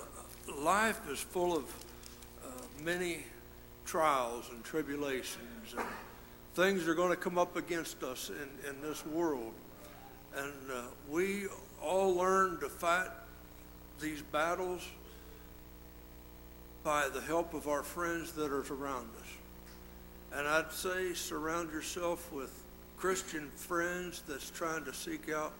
[0.61, 1.65] life is full of
[2.45, 2.49] uh,
[2.83, 3.25] many
[3.85, 5.85] trials and tribulations, and
[6.55, 9.53] things are going to come up against us in, in this world.
[10.37, 11.47] And uh, we
[11.83, 13.09] all learn to fight
[14.01, 14.87] these battles
[16.85, 19.29] by the help of our friends that are around us.
[20.35, 22.63] And I'd say surround yourself with
[22.97, 25.53] Christian friends that's trying to seek out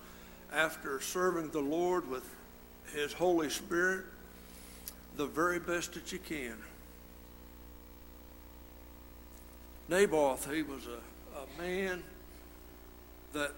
[0.53, 2.29] after serving the Lord with
[2.95, 4.05] His Holy Spirit
[5.17, 6.57] the very best that you can.
[9.93, 12.03] Naboth, he was a, a man
[13.35, 13.53] that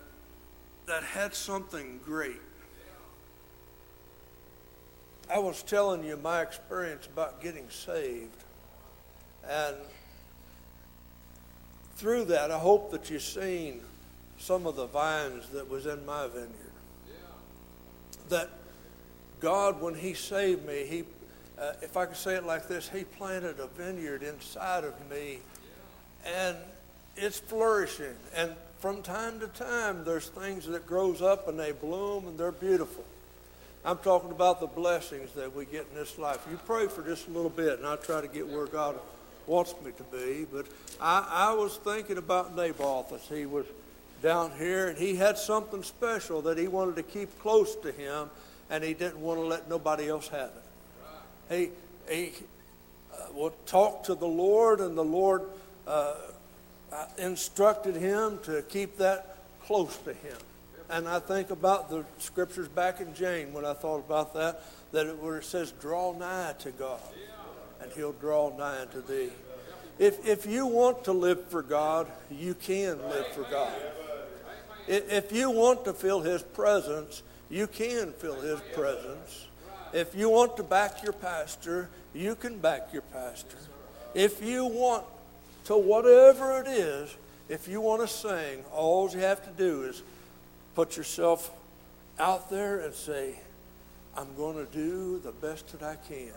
[0.86, 2.40] that had something great.
[5.32, 8.36] I was telling you my experience about getting saved.
[9.48, 9.76] And
[11.94, 13.80] through that, I hope that you've seen
[14.36, 16.50] some of the vines that was in my vineyard.
[18.28, 18.50] That
[19.38, 21.04] God, when He saved me, He,
[21.58, 25.38] uh, if I could say it like this, He planted a vineyard inside of me,
[26.24, 26.56] and
[27.16, 28.14] it's flourishing.
[28.34, 32.52] And from time to time, there's things that grows up and they bloom and they're
[32.52, 33.04] beautiful.
[33.84, 36.46] I'm talking about the blessings that we get in this life.
[36.50, 38.98] You pray for just a little bit, and I'll try to get where God
[39.46, 40.46] wants me to be.
[40.50, 40.66] But
[40.98, 43.66] I, I was thinking about Naboth as he was
[44.22, 48.30] down here, and he had something special that he wanted to keep close to him,
[48.70, 50.50] and he didn't want to let nobody else have
[51.50, 51.70] it.
[52.08, 52.32] He, he
[53.12, 55.42] uh, would talk to the Lord, and the Lord
[55.86, 56.14] uh,
[57.18, 60.36] instructed him to keep that close to him.
[60.90, 64.62] And I think about the scriptures back in James when I thought about that,
[64.92, 67.00] that it, where it says, draw nigh to God,
[67.80, 69.30] and he'll draw nigh to thee.
[69.98, 73.72] If, if you want to live for God, you can live for God.
[74.86, 79.46] If you want to feel his presence, you can feel his presence.
[79.92, 83.56] If you want to back your pastor, you can back your pastor.
[84.14, 85.04] If you want
[85.64, 87.14] to whatever it is,
[87.48, 90.02] if you want to sing, all you have to do is
[90.74, 91.50] put yourself
[92.18, 93.34] out there and say,
[94.16, 96.32] I'm going to do the best that I can.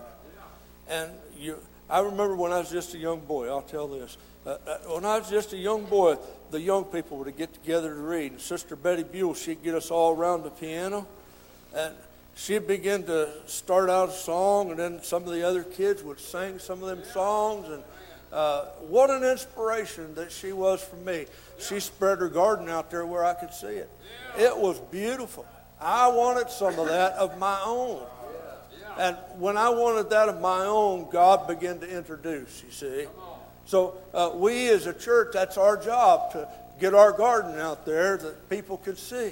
[0.90, 1.58] And you,
[1.90, 4.18] I remember when I was just a young boy, I'll tell this.
[4.46, 6.18] Uh, uh, when I was just a young boy,
[6.52, 8.32] the young people would get together to read.
[8.34, 11.06] And Sister Betty Buell, she'd get us all around the piano.
[11.76, 11.94] And
[12.36, 16.20] she'd begin to start out a song, and then some of the other kids would
[16.20, 17.68] sing some of them songs.
[17.68, 17.84] And
[18.32, 21.26] uh, what an inspiration that she was for me.
[21.60, 23.90] She spread her garden out there where I could see it.
[24.38, 25.46] It was beautiful.
[25.80, 28.04] I wanted some of that of my own.
[28.98, 33.08] And when I wanted that of my own, God began to introduce, you see.
[33.66, 36.48] So uh, we as a church, that's our job to
[36.80, 39.32] get our garden out there that people can see.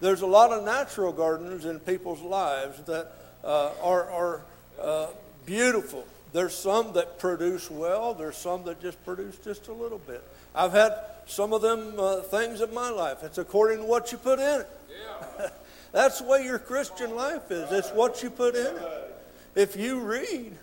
[0.00, 3.12] There's a lot of natural gardens in people's lives that
[3.44, 4.40] uh, are, are
[4.80, 5.06] uh,
[5.44, 6.06] beautiful.
[6.32, 8.14] There's some that produce well.
[8.14, 10.22] There's some that just produce just a little bit.
[10.54, 10.94] I've had
[11.26, 13.18] some of them uh, things in my life.
[13.22, 14.68] It's according to what you put in it.
[15.38, 15.48] Yeah.
[15.92, 17.70] That's the way your Christian life is.
[17.72, 19.16] It's what you put in it.
[19.56, 20.56] If you read,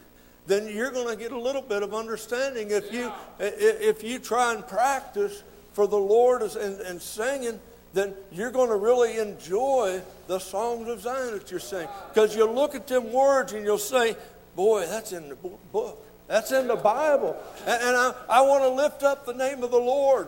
[0.45, 2.71] then you're going to get a little bit of understanding.
[2.71, 5.43] If you if you try and practice
[5.73, 7.59] for the Lord and, and singing,
[7.93, 11.89] then you're going to really enjoy the songs of Zion that you're singing.
[12.13, 14.15] Because you'll look at them words and you'll say,
[14.57, 16.05] "Boy, that's in the book.
[16.27, 19.71] That's in the Bible." And, and I, I want to lift up the name of
[19.71, 20.27] the Lord.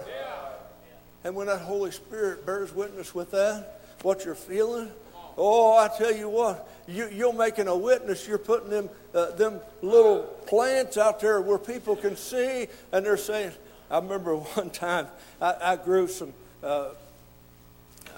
[1.26, 4.90] And when that Holy Spirit bears witness with that, what you're feeling.
[5.38, 8.28] Oh, I tell you what, you, you're making a witness.
[8.28, 13.18] You're putting them, uh, them little plants out there where people can see, and they're
[13.18, 13.52] saying,
[13.90, 15.08] I remember one time
[15.42, 16.34] I, I grew some.
[16.64, 16.90] Uh,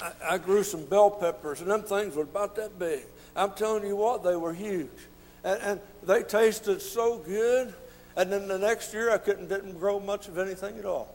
[0.01, 3.03] I, I grew some bell peppers, and them things were about that big.
[3.35, 4.89] I'm telling you what, they were huge,
[5.43, 7.73] and, and they tasted so good.
[8.15, 11.13] And then the next year, I couldn't didn't grow much of anything at all.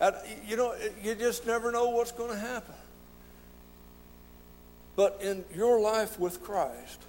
[0.00, 0.14] And,
[0.46, 2.74] you know, you just never know what's going to happen.
[4.96, 7.00] But in your life with Christ,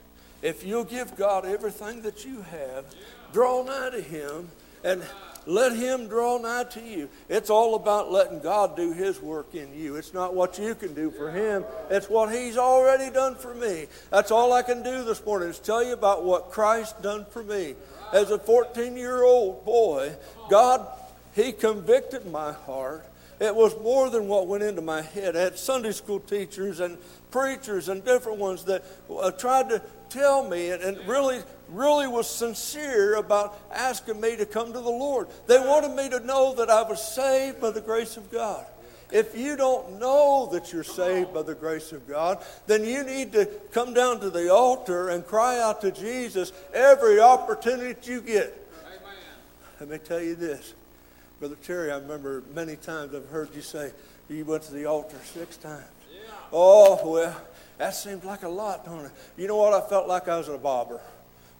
[0.41, 2.85] if you'll give God everything that you have,
[3.33, 4.49] draw nigh to Him,
[4.83, 5.03] and
[5.45, 7.09] let Him draw nigh to you.
[7.29, 9.95] It's all about letting God do His work in you.
[9.95, 13.87] It's not what you can do for Him, it's what He's already done for me.
[14.11, 17.43] That's all I can do this morning is tell you about what Christ done for
[17.43, 17.75] me.
[18.13, 20.13] As a 14 year old boy,
[20.49, 20.87] God,
[21.35, 23.05] He convicted my heart.
[23.39, 25.35] It was more than what went into my head.
[25.35, 26.97] I had Sunday school teachers and
[27.31, 32.29] preachers and different ones that uh, tried to tell me and, and really, really was
[32.29, 35.27] sincere about asking me to come to the Lord.
[35.47, 38.65] They wanted me to know that I was saved by the grace of God.
[39.11, 43.33] If you don't know that you're saved by the grace of God, then you need
[43.33, 48.67] to come down to the altar and cry out to Jesus every opportunity you get.
[48.85, 49.13] Amen.
[49.79, 50.73] Let me tell you this.
[51.39, 53.91] Brother Terry, I remember many times I've heard you say
[54.27, 55.85] you went to the altar six times.
[56.51, 57.35] Oh, well,
[57.77, 59.11] that seems like a lot, don't it?
[59.37, 59.73] You know what?
[59.73, 61.01] I felt like I was a bobber.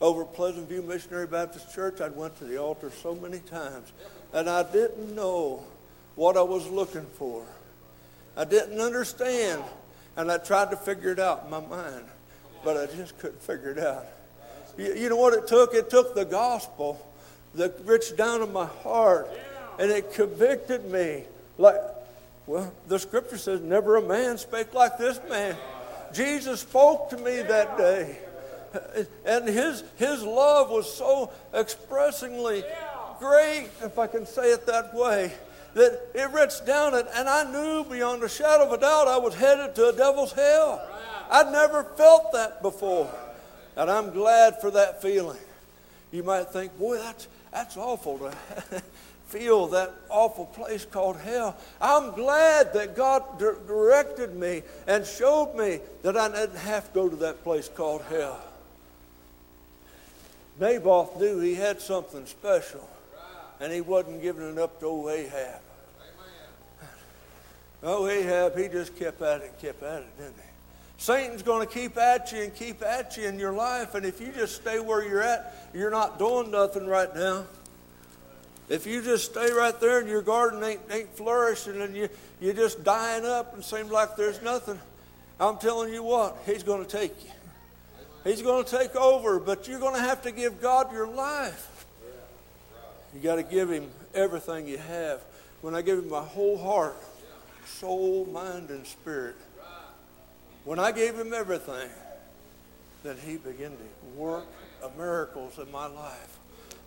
[0.02, 3.92] Over Pleasant View Missionary Baptist Church, I went to the altar so many times,
[4.34, 5.64] and I didn't know
[6.16, 7.46] what I was looking for.
[8.36, 9.64] I didn't understand,
[10.18, 12.06] and I tried to figure it out in my mind,
[12.64, 14.06] but I just couldn't figure it out.
[14.78, 15.74] You, you know what it took?
[15.74, 17.06] It took the gospel
[17.54, 19.30] that reached down in my heart,
[19.80, 21.24] and it convicted me
[21.58, 21.80] like
[22.48, 25.56] well, the scripture says, Never a man spake like this man.
[26.14, 28.20] Jesus spoke to me that day.
[29.26, 32.64] And his, his love was so expressingly
[33.20, 35.32] great, if I can say it that way,
[35.74, 39.18] that it reached down it, and I knew beyond a shadow of a doubt I
[39.18, 40.88] was headed to a devil's hell.
[41.30, 43.12] I'd never felt that before.
[43.76, 45.40] And I'm glad for that feeling.
[46.12, 48.82] You might think, boy, that's, that's awful to
[49.28, 51.58] feel that awful place called hell.
[51.82, 56.94] I'm glad that God di- directed me and showed me that I didn't have to
[56.94, 58.40] go to that place called hell.
[60.60, 62.88] Naboth knew he had something special,
[63.60, 65.62] and he wasn't giving it up to old Ahab.
[67.84, 70.42] Oh, Ahab, he just kept at it and kept at it, didn't he?
[70.98, 74.22] Satan's going to keep at you and keep at you in your life, and if
[74.22, 77.46] you just stay where you're at, you're not doing nothing right now.
[78.70, 82.10] If you just stay right there and your garden ain't, ain't flourishing and you,
[82.42, 84.80] you're just dying up and seems like there's nothing,
[85.40, 87.32] I'm telling you what, He's going to take you.
[88.26, 91.86] He's going to take over, but you're going to have to give God your life.
[93.14, 95.22] You got to give Him everything you have.
[95.62, 96.98] When I give Him my whole heart,
[97.66, 99.36] soul, mind, and spirit,
[100.66, 101.90] when I gave Him everything,
[103.04, 104.46] then He began to work
[104.98, 106.38] miracles in my life.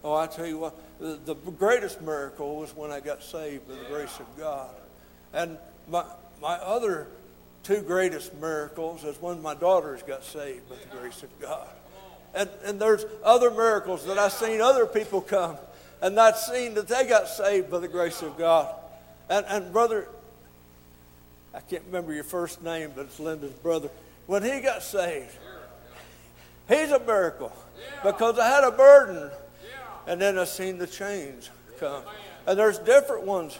[0.04, 3.74] Oh, I tell you what, the, the greatest miracle was when I got saved by
[3.74, 4.70] the grace of God.
[5.32, 5.58] And
[5.88, 6.04] my,
[6.40, 7.08] my other
[7.68, 11.68] two greatest miracles is when my daughters got saved by the grace of God.
[12.34, 15.58] And, and there's other miracles that I've seen other people come
[16.00, 18.74] and not seen that they got saved by the grace of God.
[19.28, 20.08] And, and brother,
[21.54, 23.90] I can't remember your first name, but it's Linda's brother.
[24.26, 25.36] When he got saved,
[26.70, 27.52] he's a miracle
[28.02, 29.30] because I had a burden
[30.06, 32.02] and then I've seen the change come.
[32.46, 33.58] And there's different ones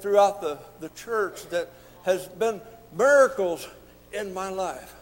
[0.00, 1.68] throughout the, the church that
[2.04, 2.60] has been
[2.96, 3.68] miracles
[4.12, 4.94] in my life.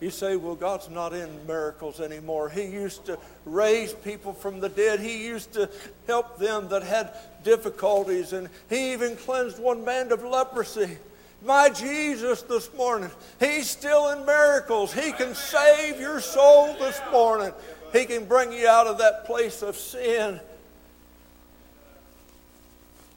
[0.00, 2.50] You say, well, God's not in miracles anymore.
[2.50, 5.00] He used to raise people from the dead.
[5.00, 5.70] He used to
[6.06, 10.98] help them that had difficulties, and He even cleansed one man of leprosy.
[11.42, 14.92] My Jesus this morning, He's still in miracles.
[14.92, 17.52] He can save your soul this morning.
[17.92, 20.40] He can bring you out of that place of sin.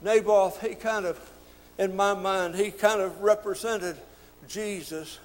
[0.02, 1.18] Naboth, he kind of,
[1.78, 3.96] in my mind, he kind of represented
[4.48, 5.18] Jesus.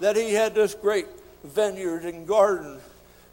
[0.00, 1.06] That he had this great
[1.44, 2.78] vineyard and garden.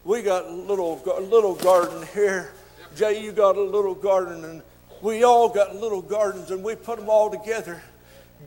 [0.03, 2.53] We got a little, little garden here.
[2.95, 4.62] Jay, you got a little garden, and
[5.01, 7.82] we all got little gardens, and we put them all together.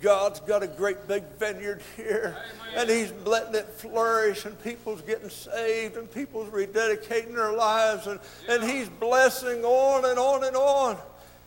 [0.00, 2.36] God's got a great big vineyard here,
[2.76, 8.18] and He's letting it flourish, and people's getting saved, and people's rededicating their lives, and,
[8.48, 10.98] and He's blessing on and on and on.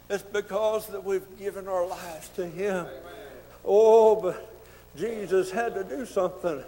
[0.09, 2.87] It's because that we've given our lives to Him.
[3.65, 4.56] Oh, but
[4.97, 6.63] Jesus had to do something.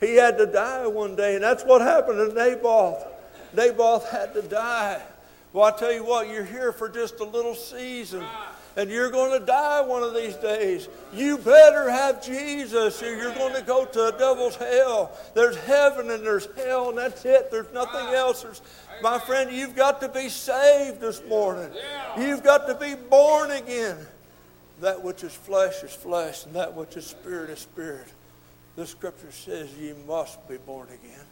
[0.00, 3.04] He had to die one day, and that's what happened to Naboth.
[3.54, 5.02] Naboth had to die.
[5.52, 8.24] Well, I tell you what, you're here for just a little season
[8.76, 10.88] and you're going to die one of these days.
[11.12, 15.12] You better have Jesus or you're going to go to a devil's hell.
[15.34, 17.50] There's heaven and there's hell, and that's it.
[17.50, 18.42] There's nothing else.
[18.42, 18.62] There's,
[19.02, 21.70] my friend, you've got to be saved this morning.
[22.18, 23.98] You've got to be born again.
[24.80, 28.08] That which is flesh is flesh, and that which is spirit is spirit.
[28.76, 31.24] The scripture says ye must be born again.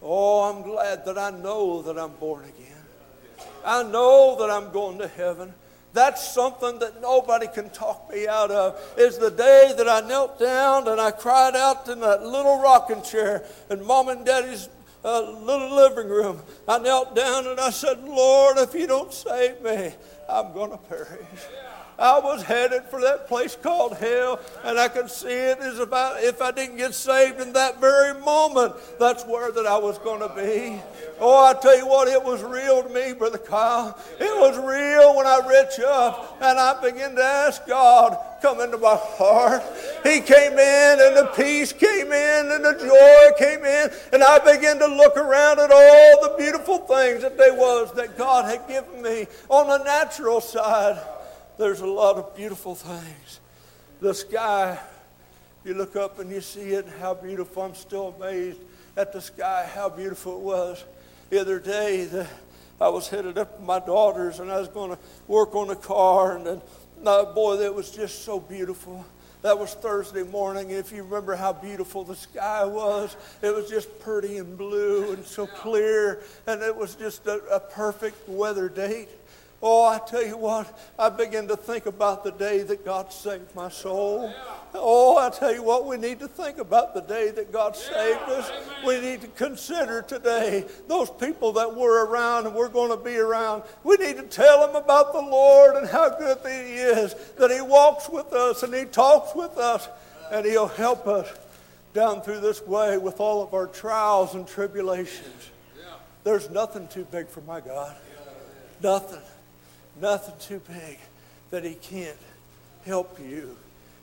[0.00, 3.48] Oh, I'm glad that I know that I'm born again.
[3.64, 5.52] I know that I'm going to heaven.
[5.94, 8.80] That's something that nobody can talk me out of.
[8.98, 13.02] Is the day that I knelt down and I cried out in that little rocking
[13.02, 14.68] chair in mom and daddy's
[15.04, 16.42] uh, little living room.
[16.66, 19.92] I knelt down and I said, Lord, if you don't save me,
[20.28, 21.20] I'm going to perish.
[21.98, 26.22] I was headed for that place called hell, and I could see it is about
[26.22, 30.20] if I didn't get saved in that very moment, that's where that I was going
[30.20, 30.80] to be.
[31.20, 33.96] Oh, I tell you what, it was real to me, Brother Kyle.
[34.18, 38.78] It was real when I reached up and I began to ask God, come into
[38.78, 39.62] my heart.
[40.02, 44.38] He came in and the peace came in and the joy came in and I
[44.40, 48.66] began to look around at all the beautiful things that there was that God had
[48.66, 51.00] given me on the natural side
[51.58, 53.40] there's a lot of beautiful things.
[54.00, 54.78] The sky,
[55.64, 57.62] you look up and you see it, how beautiful.
[57.62, 58.60] I'm still amazed
[58.96, 60.84] at the sky, how beautiful it was.
[61.30, 62.26] The other day, the,
[62.80, 65.76] I was headed up with my daughters and I was going to work on the
[65.76, 66.60] car, and then,
[67.06, 69.04] uh, boy, that was just so beautiful.
[69.42, 70.70] That was Thursday morning.
[70.70, 75.24] If you remember how beautiful the sky was, it was just pretty and blue and
[75.24, 79.10] so clear, and it was just a, a perfect weather date.
[79.66, 83.54] Oh, I tell you what, I begin to think about the day that God saved
[83.54, 84.30] my soul.
[84.74, 88.28] Oh, I tell you what, we need to think about the day that God saved
[88.28, 88.52] us.
[88.86, 93.16] We need to consider today those people that were around and we're going to be
[93.16, 93.62] around.
[93.84, 97.62] We need to tell them about the Lord and how good He is, that He
[97.62, 99.88] walks with us and He talks with us,
[100.30, 101.32] and He'll help us
[101.94, 105.50] down through this way with all of our trials and tribulations.
[106.22, 107.96] There's nothing too big for my God.
[108.82, 109.20] Nothing.
[110.00, 110.98] Nothing too big
[111.50, 112.16] that He can't
[112.84, 113.56] help you.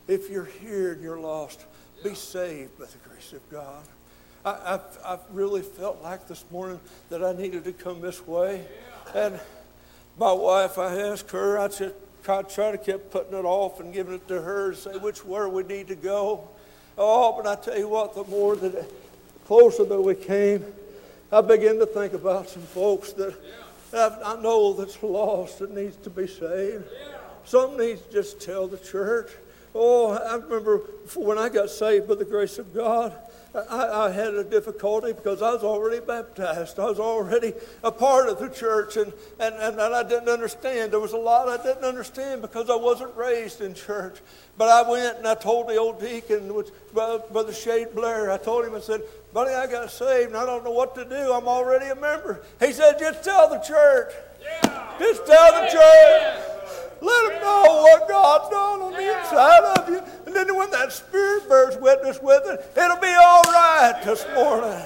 [0.07, 1.65] If you're here and you're lost,
[2.03, 3.83] be saved by the grace of God.
[4.43, 6.79] I, I've, I've really felt like this morning
[7.09, 8.65] that I needed to come this way.
[9.13, 9.39] And
[10.17, 11.93] my wife, I asked her, I said,
[12.27, 15.25] I try to keep putting it off and giving it to her to say which
[15.25, 16.47] where we need to go.
[16.97, 18.91] Oh, but I tell you what, the more that
[19.45, 20.65] closer that we came,
[21.31, 23.33] I began to think about some folks that
[23.93, 26.85] I know that's lost that needs to be saved.
[27.43, 29.31] Some needs to just tell the church.
[29.73, 30.79] Oh, I remember
[31.15, 33.15] when I got saved by the grace of God,
[33.53, 36.79] I, I, had a difficulty because I was already baptized.
[36.79, 40.93] I was already a part of the church, and, and, and, I didn't understand.
[40.93, 44.19] There was a lot I didn't understand because I wasn't raised in church.
[44.61, 48.63] But I went and I told the old deacon, which, Brother Shade Blair, I told
[48.63, 49.01] him, I said,
[49.33, 51.33] Buddy, I got saved and I don't know what to do.
[51.33, 52.43] I'm already a member.
[52.59, 54.13] He said, Just tell the church.
[54.39, 54.93] Yeah.
[54.99, 56.45] Just tell the church.
[57.01, 59.99] Let them know what God's done on the inside of you.
[60.27, 64.79] And then when that Spirit bears witness with it, it'll be all right this morning.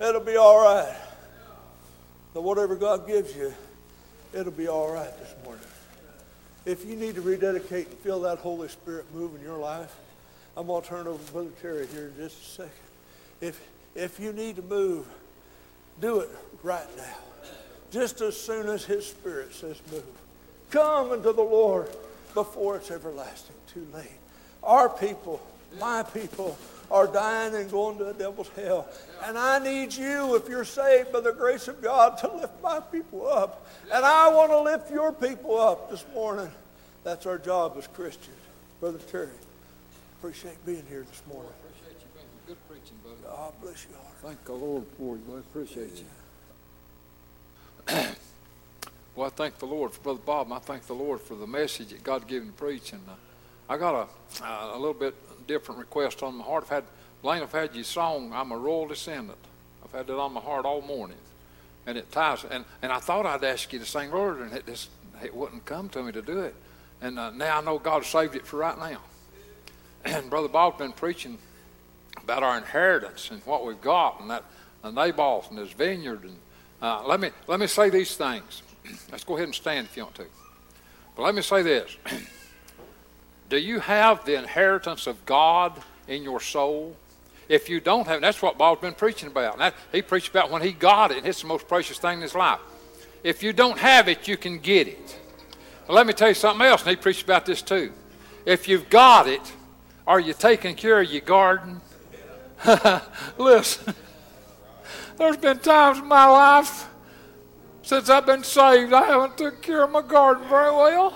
[0.00, 0.96] It'll be all right.
[2.34, 3.54] So whatever God gives you,
[4.32, 5.65] it'll be all right this morning.
[6.66, 9.94] If you need to rededicate and feel that Holy Spirit move in your life,
[10.56, 12.72] I'm going to turn over to Brother Terry here in just a second.
[13.40, 13.60] If,
[13.94, 15.06] if you need to move,
[16.00, 16.30] do it
[16.64, 17.18] right now.
[17.92, 20.02] Just as soon as His Spirit says move.
[20.72, 21.88] Come unto the Lord
[22.34, 24.10] before it's everlasting too late.
[24.64, 25.40] Our people,
[25.78, 26.58] my people,
[26.90, 28.88] are dying and going to the devil's hell.
[29.24, 32.80] And I need you, if you're saved by the grace of God, to lift my
[32.80, 33.66] people up.
[33.92, 36.50] And I want to lift your people up this morning.
[37.04, 38.36] That's our job as Christians.
[38.80, 39.28] Brother Terry,
[40.18, 41.50] appreciate being here this morning.
[41.64, 43.16] Appreciate you being good preaching, buddy.
[43.24, 44.16] God bless you, heart.
[44.22, 45.38] Thank the Lord for you, buddy.
[45.38, 46.04] Appreciate
[47.88, 47.94] you.
[49.14, 51.46] well, I thank the Lord for Brother Bob, and I thank the Lord for the
[51.46, 52.92] message that God gave him to preach.
[52.92, 53.12] And uh,
[53.68, 55.14] I got a, uh, a little bit
[55.46, 56.64] different requests on my heart.
[56.64, 56.84] I've had,
[57.22, 59.38] Blaine, I've had your song, I'm a Royal Descendant.
[59.84, 61.16] I've had that on my heart all morning.
[61.86, 64.66] And it ties, and, and I thought I'd ask you to sing Lord, and it
[64.66, 64.90] just,
[65.22, 66.54] it wouldn't come to me to do it.
[67.00, 69.00] And uh, now I know God saved it for right now.
[70.04, 71.36] And Brother Bob's been preaching
[72.22, 74.44] about our inheritance and what we've got, and that
[74.84, 76.22] uh, Naboth and his vineyard.
[76.22, 76.36] And
[76.80, 78.62] uh, let me let me say these things.
[79.10, 80.26] Let's go ahead and stand if you want to.
[81.16, 81.96] But let me say this:
[83.48, 85.72] Do you have the inheritance of God
[86.08, 86.96] in your soul?
[87.48, 89.58] If you don't have, that's what Bob's been preaching about.
[89.58, 92.22] That, he preached about when he got it, and it's the most precious thing in
[92.22, 92.58] his life.
[93.22, 95.18] If you don't have it, you can get it.
[95.86, 97.92] Well, let me tell you something else, and he preached about this too.
[98.44, 99.52] If you've got it,
[100.06, 101.80] are you taking care of your garden?
[103.38, 103.94] Listen,
[105.16, 106.88] there's been times in my life
[107.82, 111.14] since I've been saved I haven't took care of my garden very well.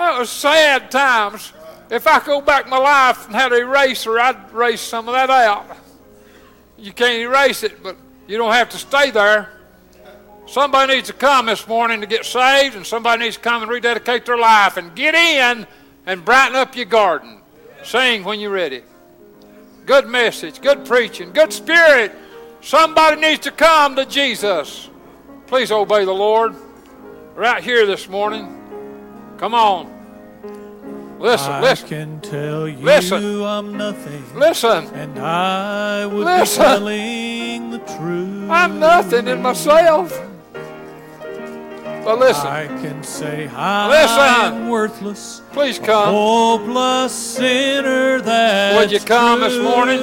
[0.00, 1.52] That was sad times.
[1.90, 5.28] If I go back my life and had an eraser, I'd erase some of that
[5.28, 5.76] out.
[6.78, 9.50] You can't erase it, but you don't have to stay there.
[10.46, 13.70] Somebody needs to come this morning to get saved, and somebody needs to come and
[13.70, 15.66] rededicate their life and get in
[16.06, 17.42] and brighten up your garden.
[17.82, 18.82] Sing when you're ready.
[19.84, 22.16] Good message, good preaching, good spirit.
[22.62, 24.88] Somebody needs to come to Jesus.
[25.46, 26.54] Please obey the Lord.
[27.34, 28.59] Right here this morning.
[29.40, 29.86] Come on.
[31.18, 33.42] Listen, I listen, can tell you Listen.
[33.42, 34.86] I'm nothing, listen.
[34.94, 36.62] and I would Listen.
[36.62, 38.50] be telling the truth.
[38.50, 40.10] I'm nothing in myself.
[42.04, 44.58] But listen, I can say I Listen.
[44.62, 46.08] am worthless, please come.
[46.12, 48.20] hopeless sinner.
[48.20, 50.00] That's Would you come this morning?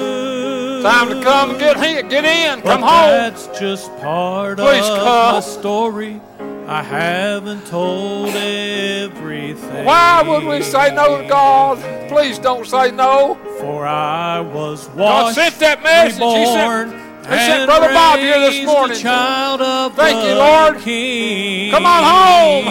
[0.82, 3.10] Time to come and get get in, But come home.
[3.12, 5.36] That's just part Please of come.
[5.36, 6.22] the story.
[6.70, 9.86] I haven't told everything.
[9.86, 12.10] Why would we say no to God?
[12.10, 13.36] Please don't say no.
[13.62, 16.16] For I was God washed, sent that message.
[16.22, 16.92] He sent, reborn,
[17.24, 18.98] He sent Brother Bob here this morning.
[18.98, 20.80] child of Thank you, Lord.
[20.84, 21.72] King.
[21.72, 22.68] Come on home.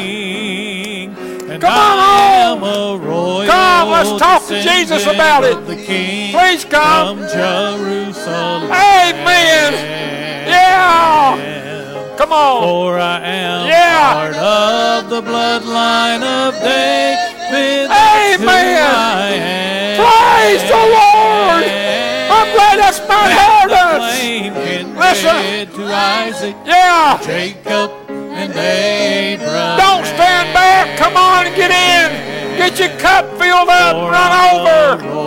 [1.50, 2.64] And Come on home.
[2.64, 5.56] am a royal Come, let's talk to Jesus about it.
[5.56, 7.20] of The King Please come.
[8.70, 9.72] Amen.
[10.46, 11.65] Yeah.
[12.16, 12.62] Come on.
[12.62, 14.12] For I am Yeah.
[14.14, 17.90] part of the bloodline of David.
[17.90, 18.82] Amen.
[18.82, 19.96] I am.
[20.00, 21.64] Praise the Lord.
[22.36, 24.96] I'm glad that's my inheritance.
[24.98, 25.68] Listen.
[25.76, 27.18] to Isaac, Yeah.
[27.22, 29.78] Jacob, and Abraham.
[29.78, 30.96] Don't stand back.
[30.98, 32.35] Come on and get in.
[32.56, 34.10] Get your cup filled up.
[34.10, 35.26] Run over.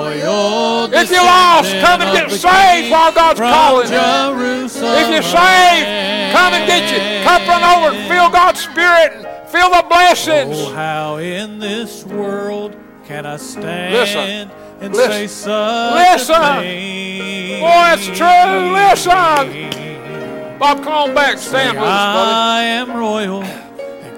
[0.92, 3.86] If you're lost, come and get saved while God's calling.
[3.86, 5.88] If you're saved,
[6.34, 10.58] come and get your cup run over and feel God's Spirit and feel the blessings.
[10.58, 12.76] Oh, how in this world
[13.06, 14.52] can I stand Listen.
[14.82, 15.12] and Listen.
[15.12, 16.36] say such Listen.
[16.36, 17.62] a thing?
[17.62, 18.74] Boy, it's true.
[18.74, 20.58] Listen.
[20.60, 21.38] Bob, come on back.
[21.38, 22.32] Stand with us, buddy.
[22.32, 23.69] I am royal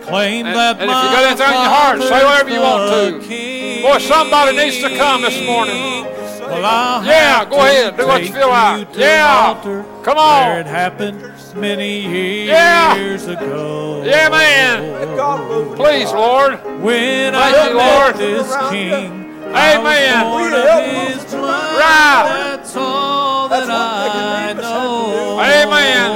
[0.01, 2.61] claim And- that and if you my got anything in your heart, say whatever you
[2.61, 3.19] want to.
[3.19, 3.81] the King.
[3.83, 6.05] Boy, somebody needs to come this morning.
[6.41, 7.97] Well, I'll Yeah, go ahead.
[7.97, 8.79] Do what you take feel like.
[8.95, 9.45] you Yeah.
[9.47, 10.47] altar Come on.
[10.49, 13.31] Where it happened many years Yeah.
[13.33, 14.01] ago.
[14.05, 15.15] Yeah, man.
[15.15, 15.75] God move.
[15.77, 16.59] Please, Lord.
[16.81, 18.17] When Thank I you, met Lord.
[18.17, 19.55] this king, Amen.
[19.55, 21.79] I was born of his blood.
[21.79, 22.25] Right.
[22.57, 25.39] That's all That's that I Nicodemus know.
[25.39, 26.11] Amen.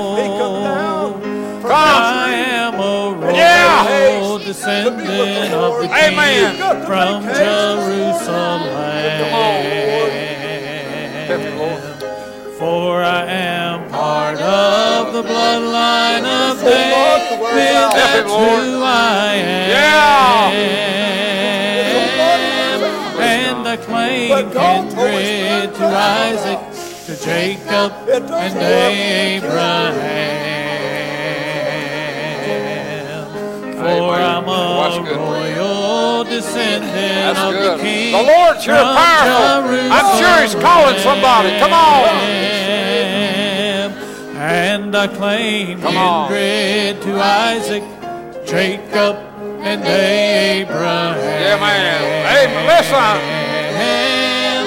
[4.46, 6.56] Descendant of the Amen.
[6.56, 8.62] king from Jerusalem.
[11.28, 11.82] Help me, Lord.
[12.60, 17.42] For I am part of the bloodline of the David.
[17.42, 17.94] word out.
[17.94, 19.36] Help That's who I
[19.74, 20.54] am.
[23.20, 25.86] And I claim kindred to.
[25.86, 26.60] Isaac,
[27.08, 28.58] to Jacob, and.
[29.42, 30.55] Abraham.
[33.86, 38.12] For I'm a royal descendant of the King.
[38.14, 39.92] The Lord's sure from powerful.
[39.94, 41.50] I'm sure He's calling somebody.
[41.60, 42.06] Come on.
[44.38, 46.30] And I claim Come on.
[46.30, 47.84] kindred to Isaac,
[48.46, 49.18] Jacob,
[49.62, 51.18] and Abraham.
[51.18, 52.50] Yeah, man.
[52.50, 52.66] Amen.
[52.66, 53.46] Listen.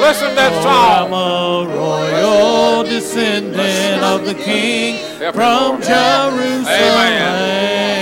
[0.00, 4.96] Listen to that I'm a royal descendant of the King
[5.32, 6.64] from Jerusalem.
[6.64, 7.97] Lord.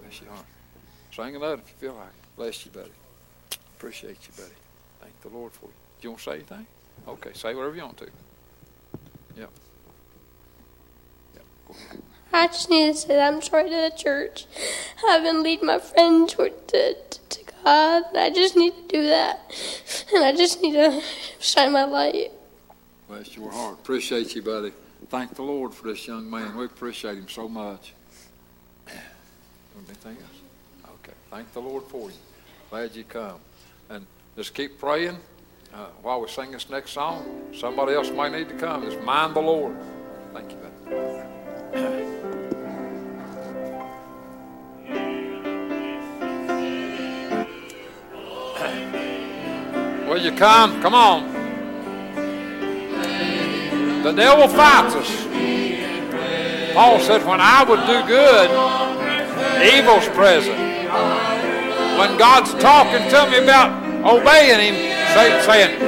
[0.00, 0.46] Bless your heart.
[1.12, 2.36] Sing it out if you feel like it.
[2.36, 2.92] Bless you, buddy.
[3.76, 4.54] Appreciate you, buddy.
[5.00, 5.72] Thank the Lord for you.
[6.00, 6.66] Do you want to say anything?
[7.08, 8.04] Okay, say whatever you want to.
[9.36, 9.50] Yep.
[11.34, 11.44] Yep.
[11.66, 12.02] Go ahead.
[12.32, 14.46] I just need to say that I'm sorry to the church.
[15.08, 18.04] I've been leading my friend toward to, to, to God.
[18.10, 19.40] and I just need to do that.
[20.14, 21.02] And I just need to
[21.40, 22.30] shine my light.
[23.10, 23.74] Bless your heart.
[23.74, 24.72] Appreciate you, buddy.
[25.08, 26.56] Thank the Lord for this young man.
[26.56, 27.92] We appreciate him so much.
[28.86, 30.92] Anything else?
[31.02, 31.12] Okay.
[31.28, 32.16] Thank the Lord for you.
[32.70, 33.40] Glad you come.
[33.88, 34.06] And
[34.36, 35.18] just keep praying
[35.74, 37.48] uh, while we sing this next song.
[37.52, 38.84] Somebody else might need to come.
[38.84, 39.74] Just mind the Lord.
[40.32, 40.70] Thank you, buddy.
[50.08, 50.80] Will you come?
[50.80, 51.39] Come on.
[54.02, 55.26] The devil fights us.
[56.72, 58.48] Paul said, when I would do good,
[59.60, 60.56] evil's present.
[61.98, 64.74] When God's talking to me about obeying him,
[65.12, 65.80] Satan saying,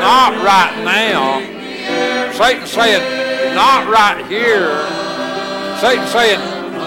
[0.00, 1.38] not right now.
[2.32, 4.82] Satan saying, not right here.
[5.78, 6.40] Satan saying,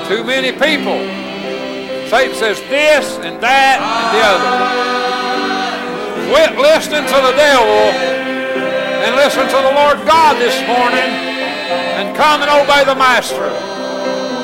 [0.07, 0.99] too many people.
[2.10, 4.95] Satan says this and that and the other.
[6.30, 8.15] Quit listening to the devil
[9.06, 11.06] and listen to the Lord God this morning
[11.94, 13.53] and come and obey the Master.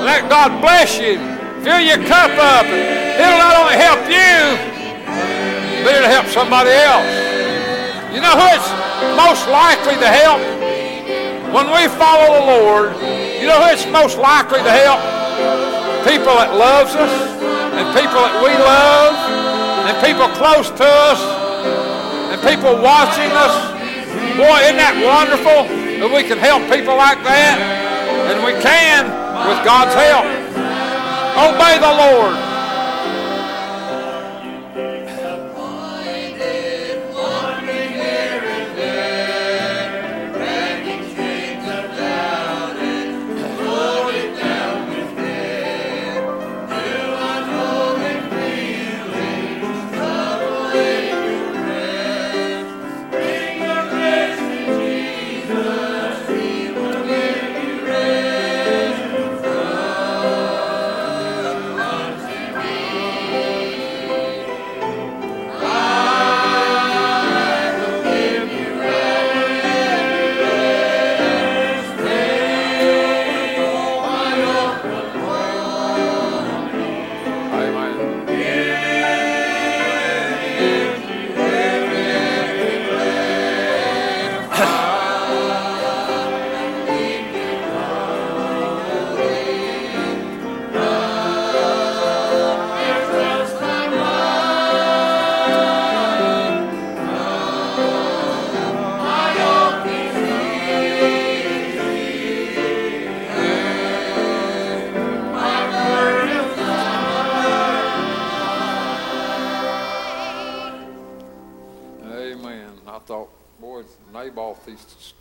[0.05, 1.17] Let God bless you.
[1.65, 2.69] Fill your cup up.
[2.69, 4.37] It'll not only help you,
[5.81, 7.09] but it'll help somebody else.
[8.13, 8.69] You know who it's
[9.17, 10.41] most likely to help?
[11.49, 12.93] When we follow the Lord,
[13.41, 15.01] you know who it's most likely to help?
[16.05, 17.13] People that loves us
[17.73, 19.17] and people that we love
[19.89, 21.21] and people close to us
[22.29, 23.80] and people watching us.
[24.35, 27.55] Boy, isn't that wonderful that we can help people like that?
[28.27, 29.07] And we can
[29.47, 30.27] with God's help.
[31.37, 32.50] Obey the Lord.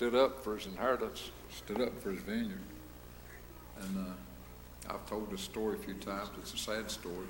[0.01, 2.63] Stood up for his inheritance, stood up for his vineyard.
[3.83, 6.31] And uh, I've told this story a few times.
[6.39, 7.27] It's a sad story.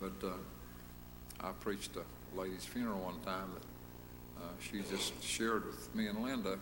[0.00, 5.94] But uh, I preached a lady's funeral one time that uh, she just shared with
[5.94, 6.58] me and Linda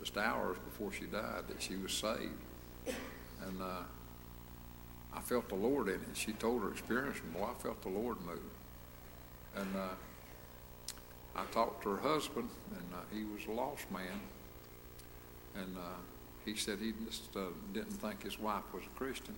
[0.00, 2.44] just hours before she died that she was saved.
[2.86, 3.84] And uh,
[5.14, 6.00] I felt the Lord in it.
[6.12, 8.38] She told her experience, and boy, I felt the Lord move.
[9.56, 9.94] And uh,
[11.38, 14.20] I talked to her husband, and uh, he was a lost man.
[15.56, 15.98] And uh,
[16.44, 19.34] he said he just uh, didn't think his wife was a Christian.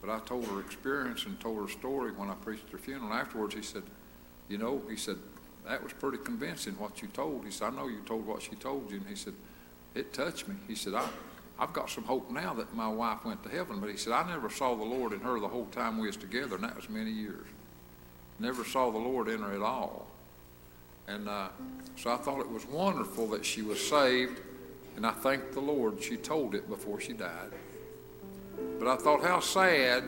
[0.00, 3.12] But I told her experience and told her story when I preached her funeral.
[3.12, 3.82] Afterwards, he said,
[4.48, 5.16] You know, he said,
[5.66, 7.44] that was pretty convincing what you told.
[7.44, 8.98] He said, I know you told what she told you.
[8.98, 9.34] And he said,
[9.94, 10.54] It touched me.
[10.68, 11.08] He said, I,
[11.58, 13.80] I've got some hope now that my wife went to heaven.
[13.80, 16.16] But he said, I never saw the Lord in her the whole time we was
[16.16, 17.46] together, and that was many years.
[18.38, 20.06] Never saw the Lord in her at all.
[21.08, 21.48] And uh,
[21.96, 24.40] so I thought it was wonderful that she was saved,
[24.96, 27.50] and I thanked the Lord she told it before she died.
[28.78, 30.04] But I thought how sad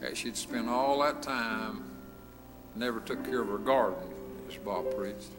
[0.00, 1.84] that she'd spent all that time,
[2.74, 4.02] never took care of her garden,
[4.48, 5.30] as Bob preached.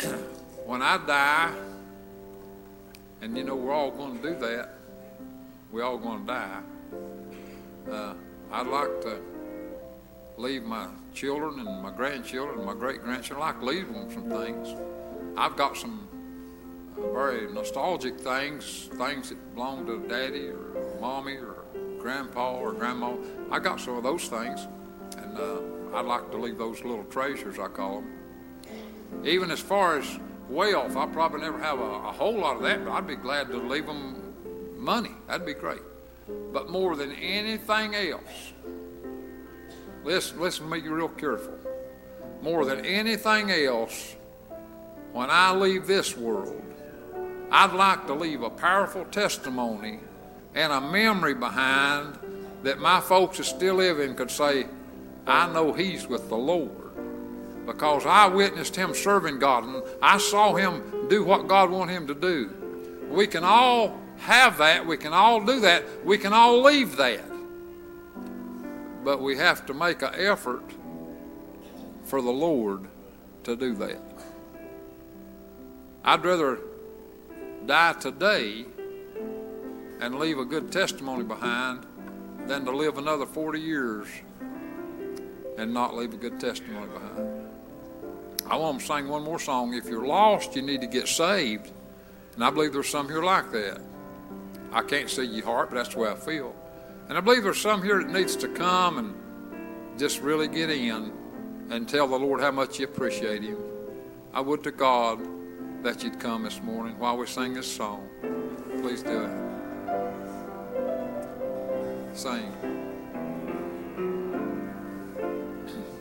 [0.66, 1.52] when I die,
[3.20, 4.74] and you know we're all going to do that,
[5.70, 6.60] we're all going to die.
[7.90, 8.14] Uh,
[8.50, 9.20] I'd like to
[10.36, 13.42] leave my children and my grandchildren and my great grandchildren.
[13.42, 14.76] I'd like to leave them some things.
[15.36, 16.06] I've got some
[16.98, 21.64] uh, very nostalgic things, things that belong to daddy or mommy or
[21.98, 23.16] grandpa or grandma.
[23.50, 24.68] I got some of those things,
[25.16, 29.24] and uh, I'd like to leave those little treasures, I call them.
[29.24, 30.18] Even as far as
[30.50, 33.48] wealth, I'll probably never have a, a whole lot of that, but I'd be glad
[33.48, 34.34] to leave them
[34.76, 35.12] money.
[35.26, 35.82] That'd be great.
[36.52, 38.52] But more than anything else,
[40.06, 41.58] listen, listen to me real careful.
[42.40, 44.14] More than anything else,
[45.12, 46.62] when I leave this world,
[47.50, 50.00] I'd like to leave a powerful testimony
[50.54, 52.18] and a memory behind
[52.62, 54.66] that my folks that still living could say,
[55.26, 56.70] I know he's with the Lord.
[57.66, 62.06] Because I witnessed him serving God and I saw him do what God wanted him
[62.06, 62.50] to do.
[63.10, 64.86] We can all have that.
[64.86, 65.84] We can all do that.
[66.04, 67.20] We can all leave that.
[69.06, 70.64] But we have to make an effort
[72.02, 72.88] for the Lord
[73.44, 74.00] to do that.
[76.04, 76.58] I'd rather
[77.66, 78.64] die today
[80.00, 81.86] and leave a good testimony behind
[82.48, 84.08] than to live another 40 years
[85.56, 87.48] and not leave a good testimony behind.
[88.50, 89.72] I want to sing one more song.
[89.72, 91.70] If you're lost, you need to get saved.
[92.34, 93.80] And I believe there's some here like that.
[94.72, 96.55] I can't see your heart, but that's the way I feel.
[97.08, 99.14] And I believe there's some here that needs to come and
[99.98, 101.12] just really get in
[101.70, 103.58] and tell the Lord how much you appreciate Him.
[104.32, 105.20] I would to God
[105.84, 108.08] that you'd come this morning while we sing this song.
[108.82, 109.30] Please do it.
[112.12, 112.52] Sing.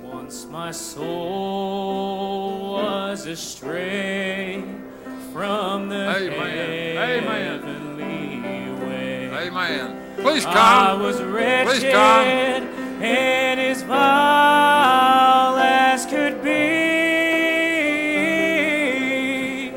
[0.02, 4.64] Once my soul was astray
[5.32, 6.98] from the Amen.
[6.98, 8.82] Amen.
[8.82, 9.30] way.
[9.48, 10.05] Amen.
[10.22, 11.02] Please I come.
[11.04, 12.26] was Please wretched come.
[13.04, 16.42] and as vile as could
[18.36, 19.72] be,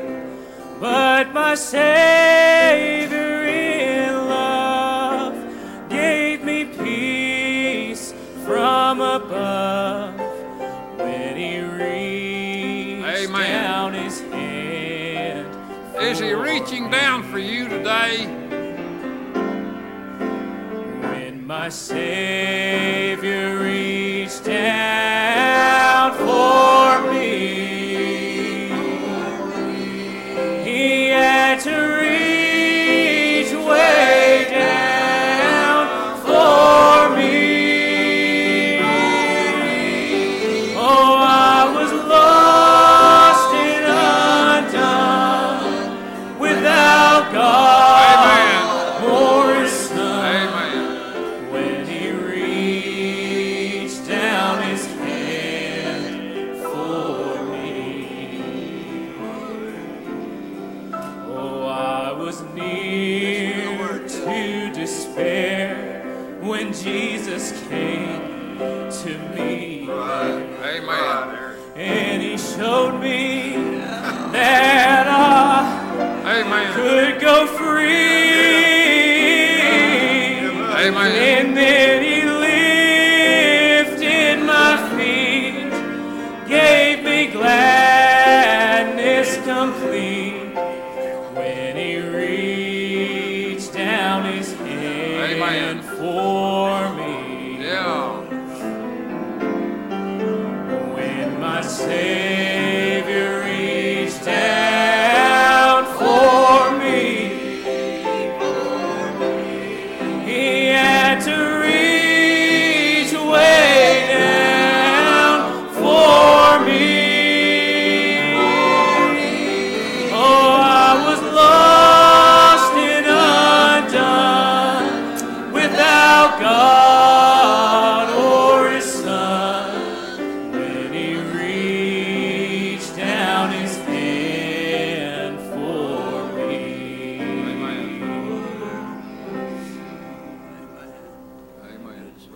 [0.79, 5.35] but my Savior in love
[5.89, 8.13] gave me peace
[8.45, 10.17] from above
[10.97, 13.63] when He reached Amen.
[13.63, 15.47] down His hand.
[16.01, 18.38] Is He reaching down for you today?
[21.71, 27.28] Savior reached down for me,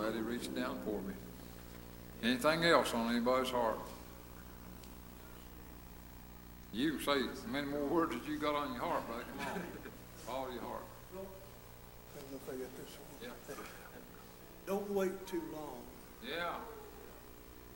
[0.03, 1.13] Glad He reached down for me.
[2.23, 3.79] Anything else on anybody's heart?
[6.73, 9.23] You say as many more words as you got on your heart, buddy.
[9.37, 10.35] Come on.
[10.35, 10.83] All your heart.
[11.13, 13.31] I don't know if I got this one.
[13.31, 13.55] Yeah.
[14.67, 15.79] Don't wait too long,
[16.21, 16.55] Yeah.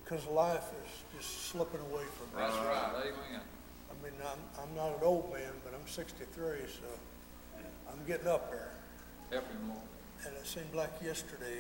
[0.04, 2.52] because life is just slipping away from us.
[2.54, 2.92] That's right.
[3.06, 3.42] Amen.
[3.90, 8.52] I mean, I'm, I'm not an old man, but I'm sixty-three, so I'm getting up
[8.52, 8.72] there.
[9.32, 9.82] Help him, Lord.
[10.26, 11.60] And it seemed like yesterday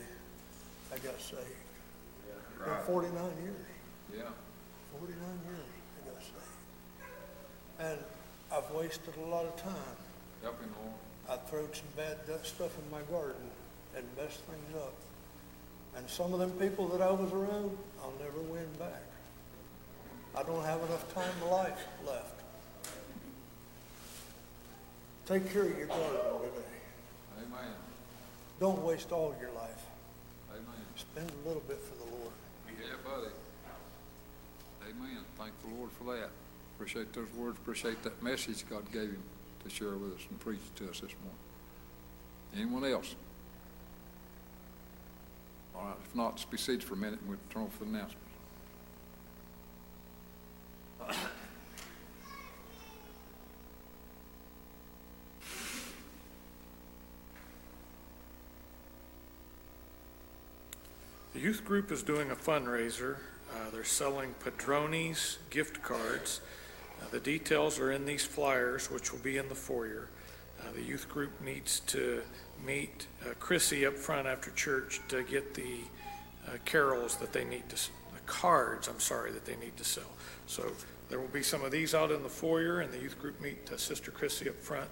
[0.93, 1.41] I got saved.
[2.65, 3.65] In forty-nine years,
[4.13, 4.23] Yeah.
[4.97, 5.65] forty-nine years
[6.03, 7.79] I got saved.
[7.79, 7.99] And
[8.51, 9.97] I've wasted a lot of time.
[10.41, 10.95] Help him, Lord.
[11.29, 13.49] I throwed some bad stuff in my garden
[13.95, 14.93] and messed things up.
[15.95, 19.03] And some of them people that I was around, I'll never win back.
[20.35, 22.41] I don't have enough time in life left.
[25.25, 27.47] Take care of your garden today.
[27.47, 27.73] Amen.
[28.59, 29.86] Don't waste all your life.
[30.97, 32.33] Spend a little bit for the Lord.
[32.67, 33.31] Yeah, buddy.
[34.89, 35.23] Amen.
[35.37, 36.29] Thank the Lord for that.
[36.75, 37.57] Appreciate those words.
[37.57, 39.23] Appreciate that message God gave him
[39.63, 41.37] to share with us and preach to us this morning.
[42.55, 43.15] Anyone else?
[45.75, 47.85] All right, if not, just be seated for a minute and we'll turn off the
[47.85, 48.23] announcements.
[61.33, 63.17] The youth group is doing a fundraiser.
[63.51, 66.41] Uh, They're selling Padronis gift cards.
[67.01, 70.07] Uh, The details are in these flyers, which will be in the foyer.
[70.59, 72.21] Uh, The youth group needs to
[72.65, 75.79] meet uh, Chrissy up front after church to get the
[76.47, 80.11] uh, carols that they need to, the cards, I'm sorry, that they need to sell.
[80.47, 80.71] So
[81.09, 83.69] there will be some of these out in the foyer, and the youth group meet
[83.71, 84.89] uh, Sister Chrissy up front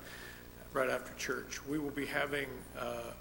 [0.73, 1.65] right after church.
[1.65, 2.47] We will be having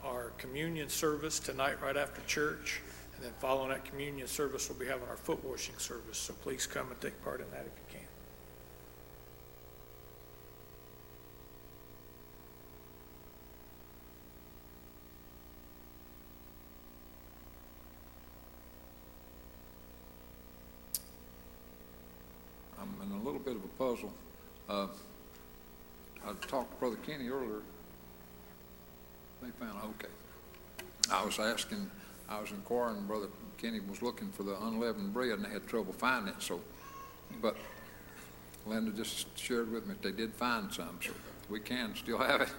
[0.02, 2.82] our communion service tonight right after church,
[3.16, 6.18] and then following that communion service, we'll be having our foot washing service.
[6.18, 8.00] So please come and take part in that if you can.
[22.80, 24.12] I'm in a little bit of a puzzle.
[24.68, 24.86] Uh,
[26.26, 27.60] I talked to Brother Kenny earlier.
[29.42, 30.12] They found, okay.
[31.12, 31.90] I was asking,
[32.28, 33.28] I was inquiring, Brother
[33.58, 36.60] Kenny was looking for the unleavened bread and they had trouble finding it, so,
[37.40, 37.56] but
[38.66, 41.12] Linda just shared with me they did find some, so
[41.50, 42.48] we can still have it.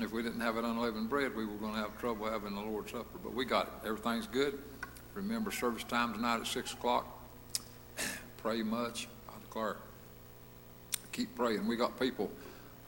[0.00, 2.92] If we didn't have it unleavened bread, we were gonna have trouble having the Lord's
[2.92, 3.88] Supper, but we got it.
[3.88, 4.56] Everything's good.
[5.14, 7.06] Remember service time tonight at six o'clock.
[8.36, 9.08] Pray much.
[9.28, 9.78] I declare,
[11.10, 11.66] keep praying.
[11.66, 12.30] We got people,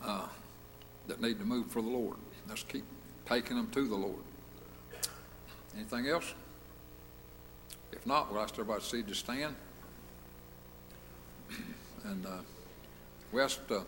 [0.04, 0.28] uh,
[1.08, 2.16] that need to move for the Lord.
[2.48, 2.84] Let's keep
[3.26, 4.22] taking them to the Lord.
[5.76, 6.34] Anything else?
[7.92, 9.54] If not, we'll ask everybody to see to stand.
[12.04, 12.38] And, uh,
[13.30, 13.80] we asked, uh,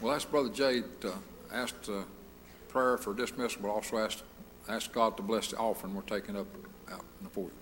[0.00, 1.12] we'll ask Brother Jade, uh,
[1.52, 2.02] asked, uh,
[2.68, 4.22] prayer for dismissal, but also ask,
[4.68, 6.46] ask God to bless the offering we're taking up
[6.90, 7.52] out in the fourth.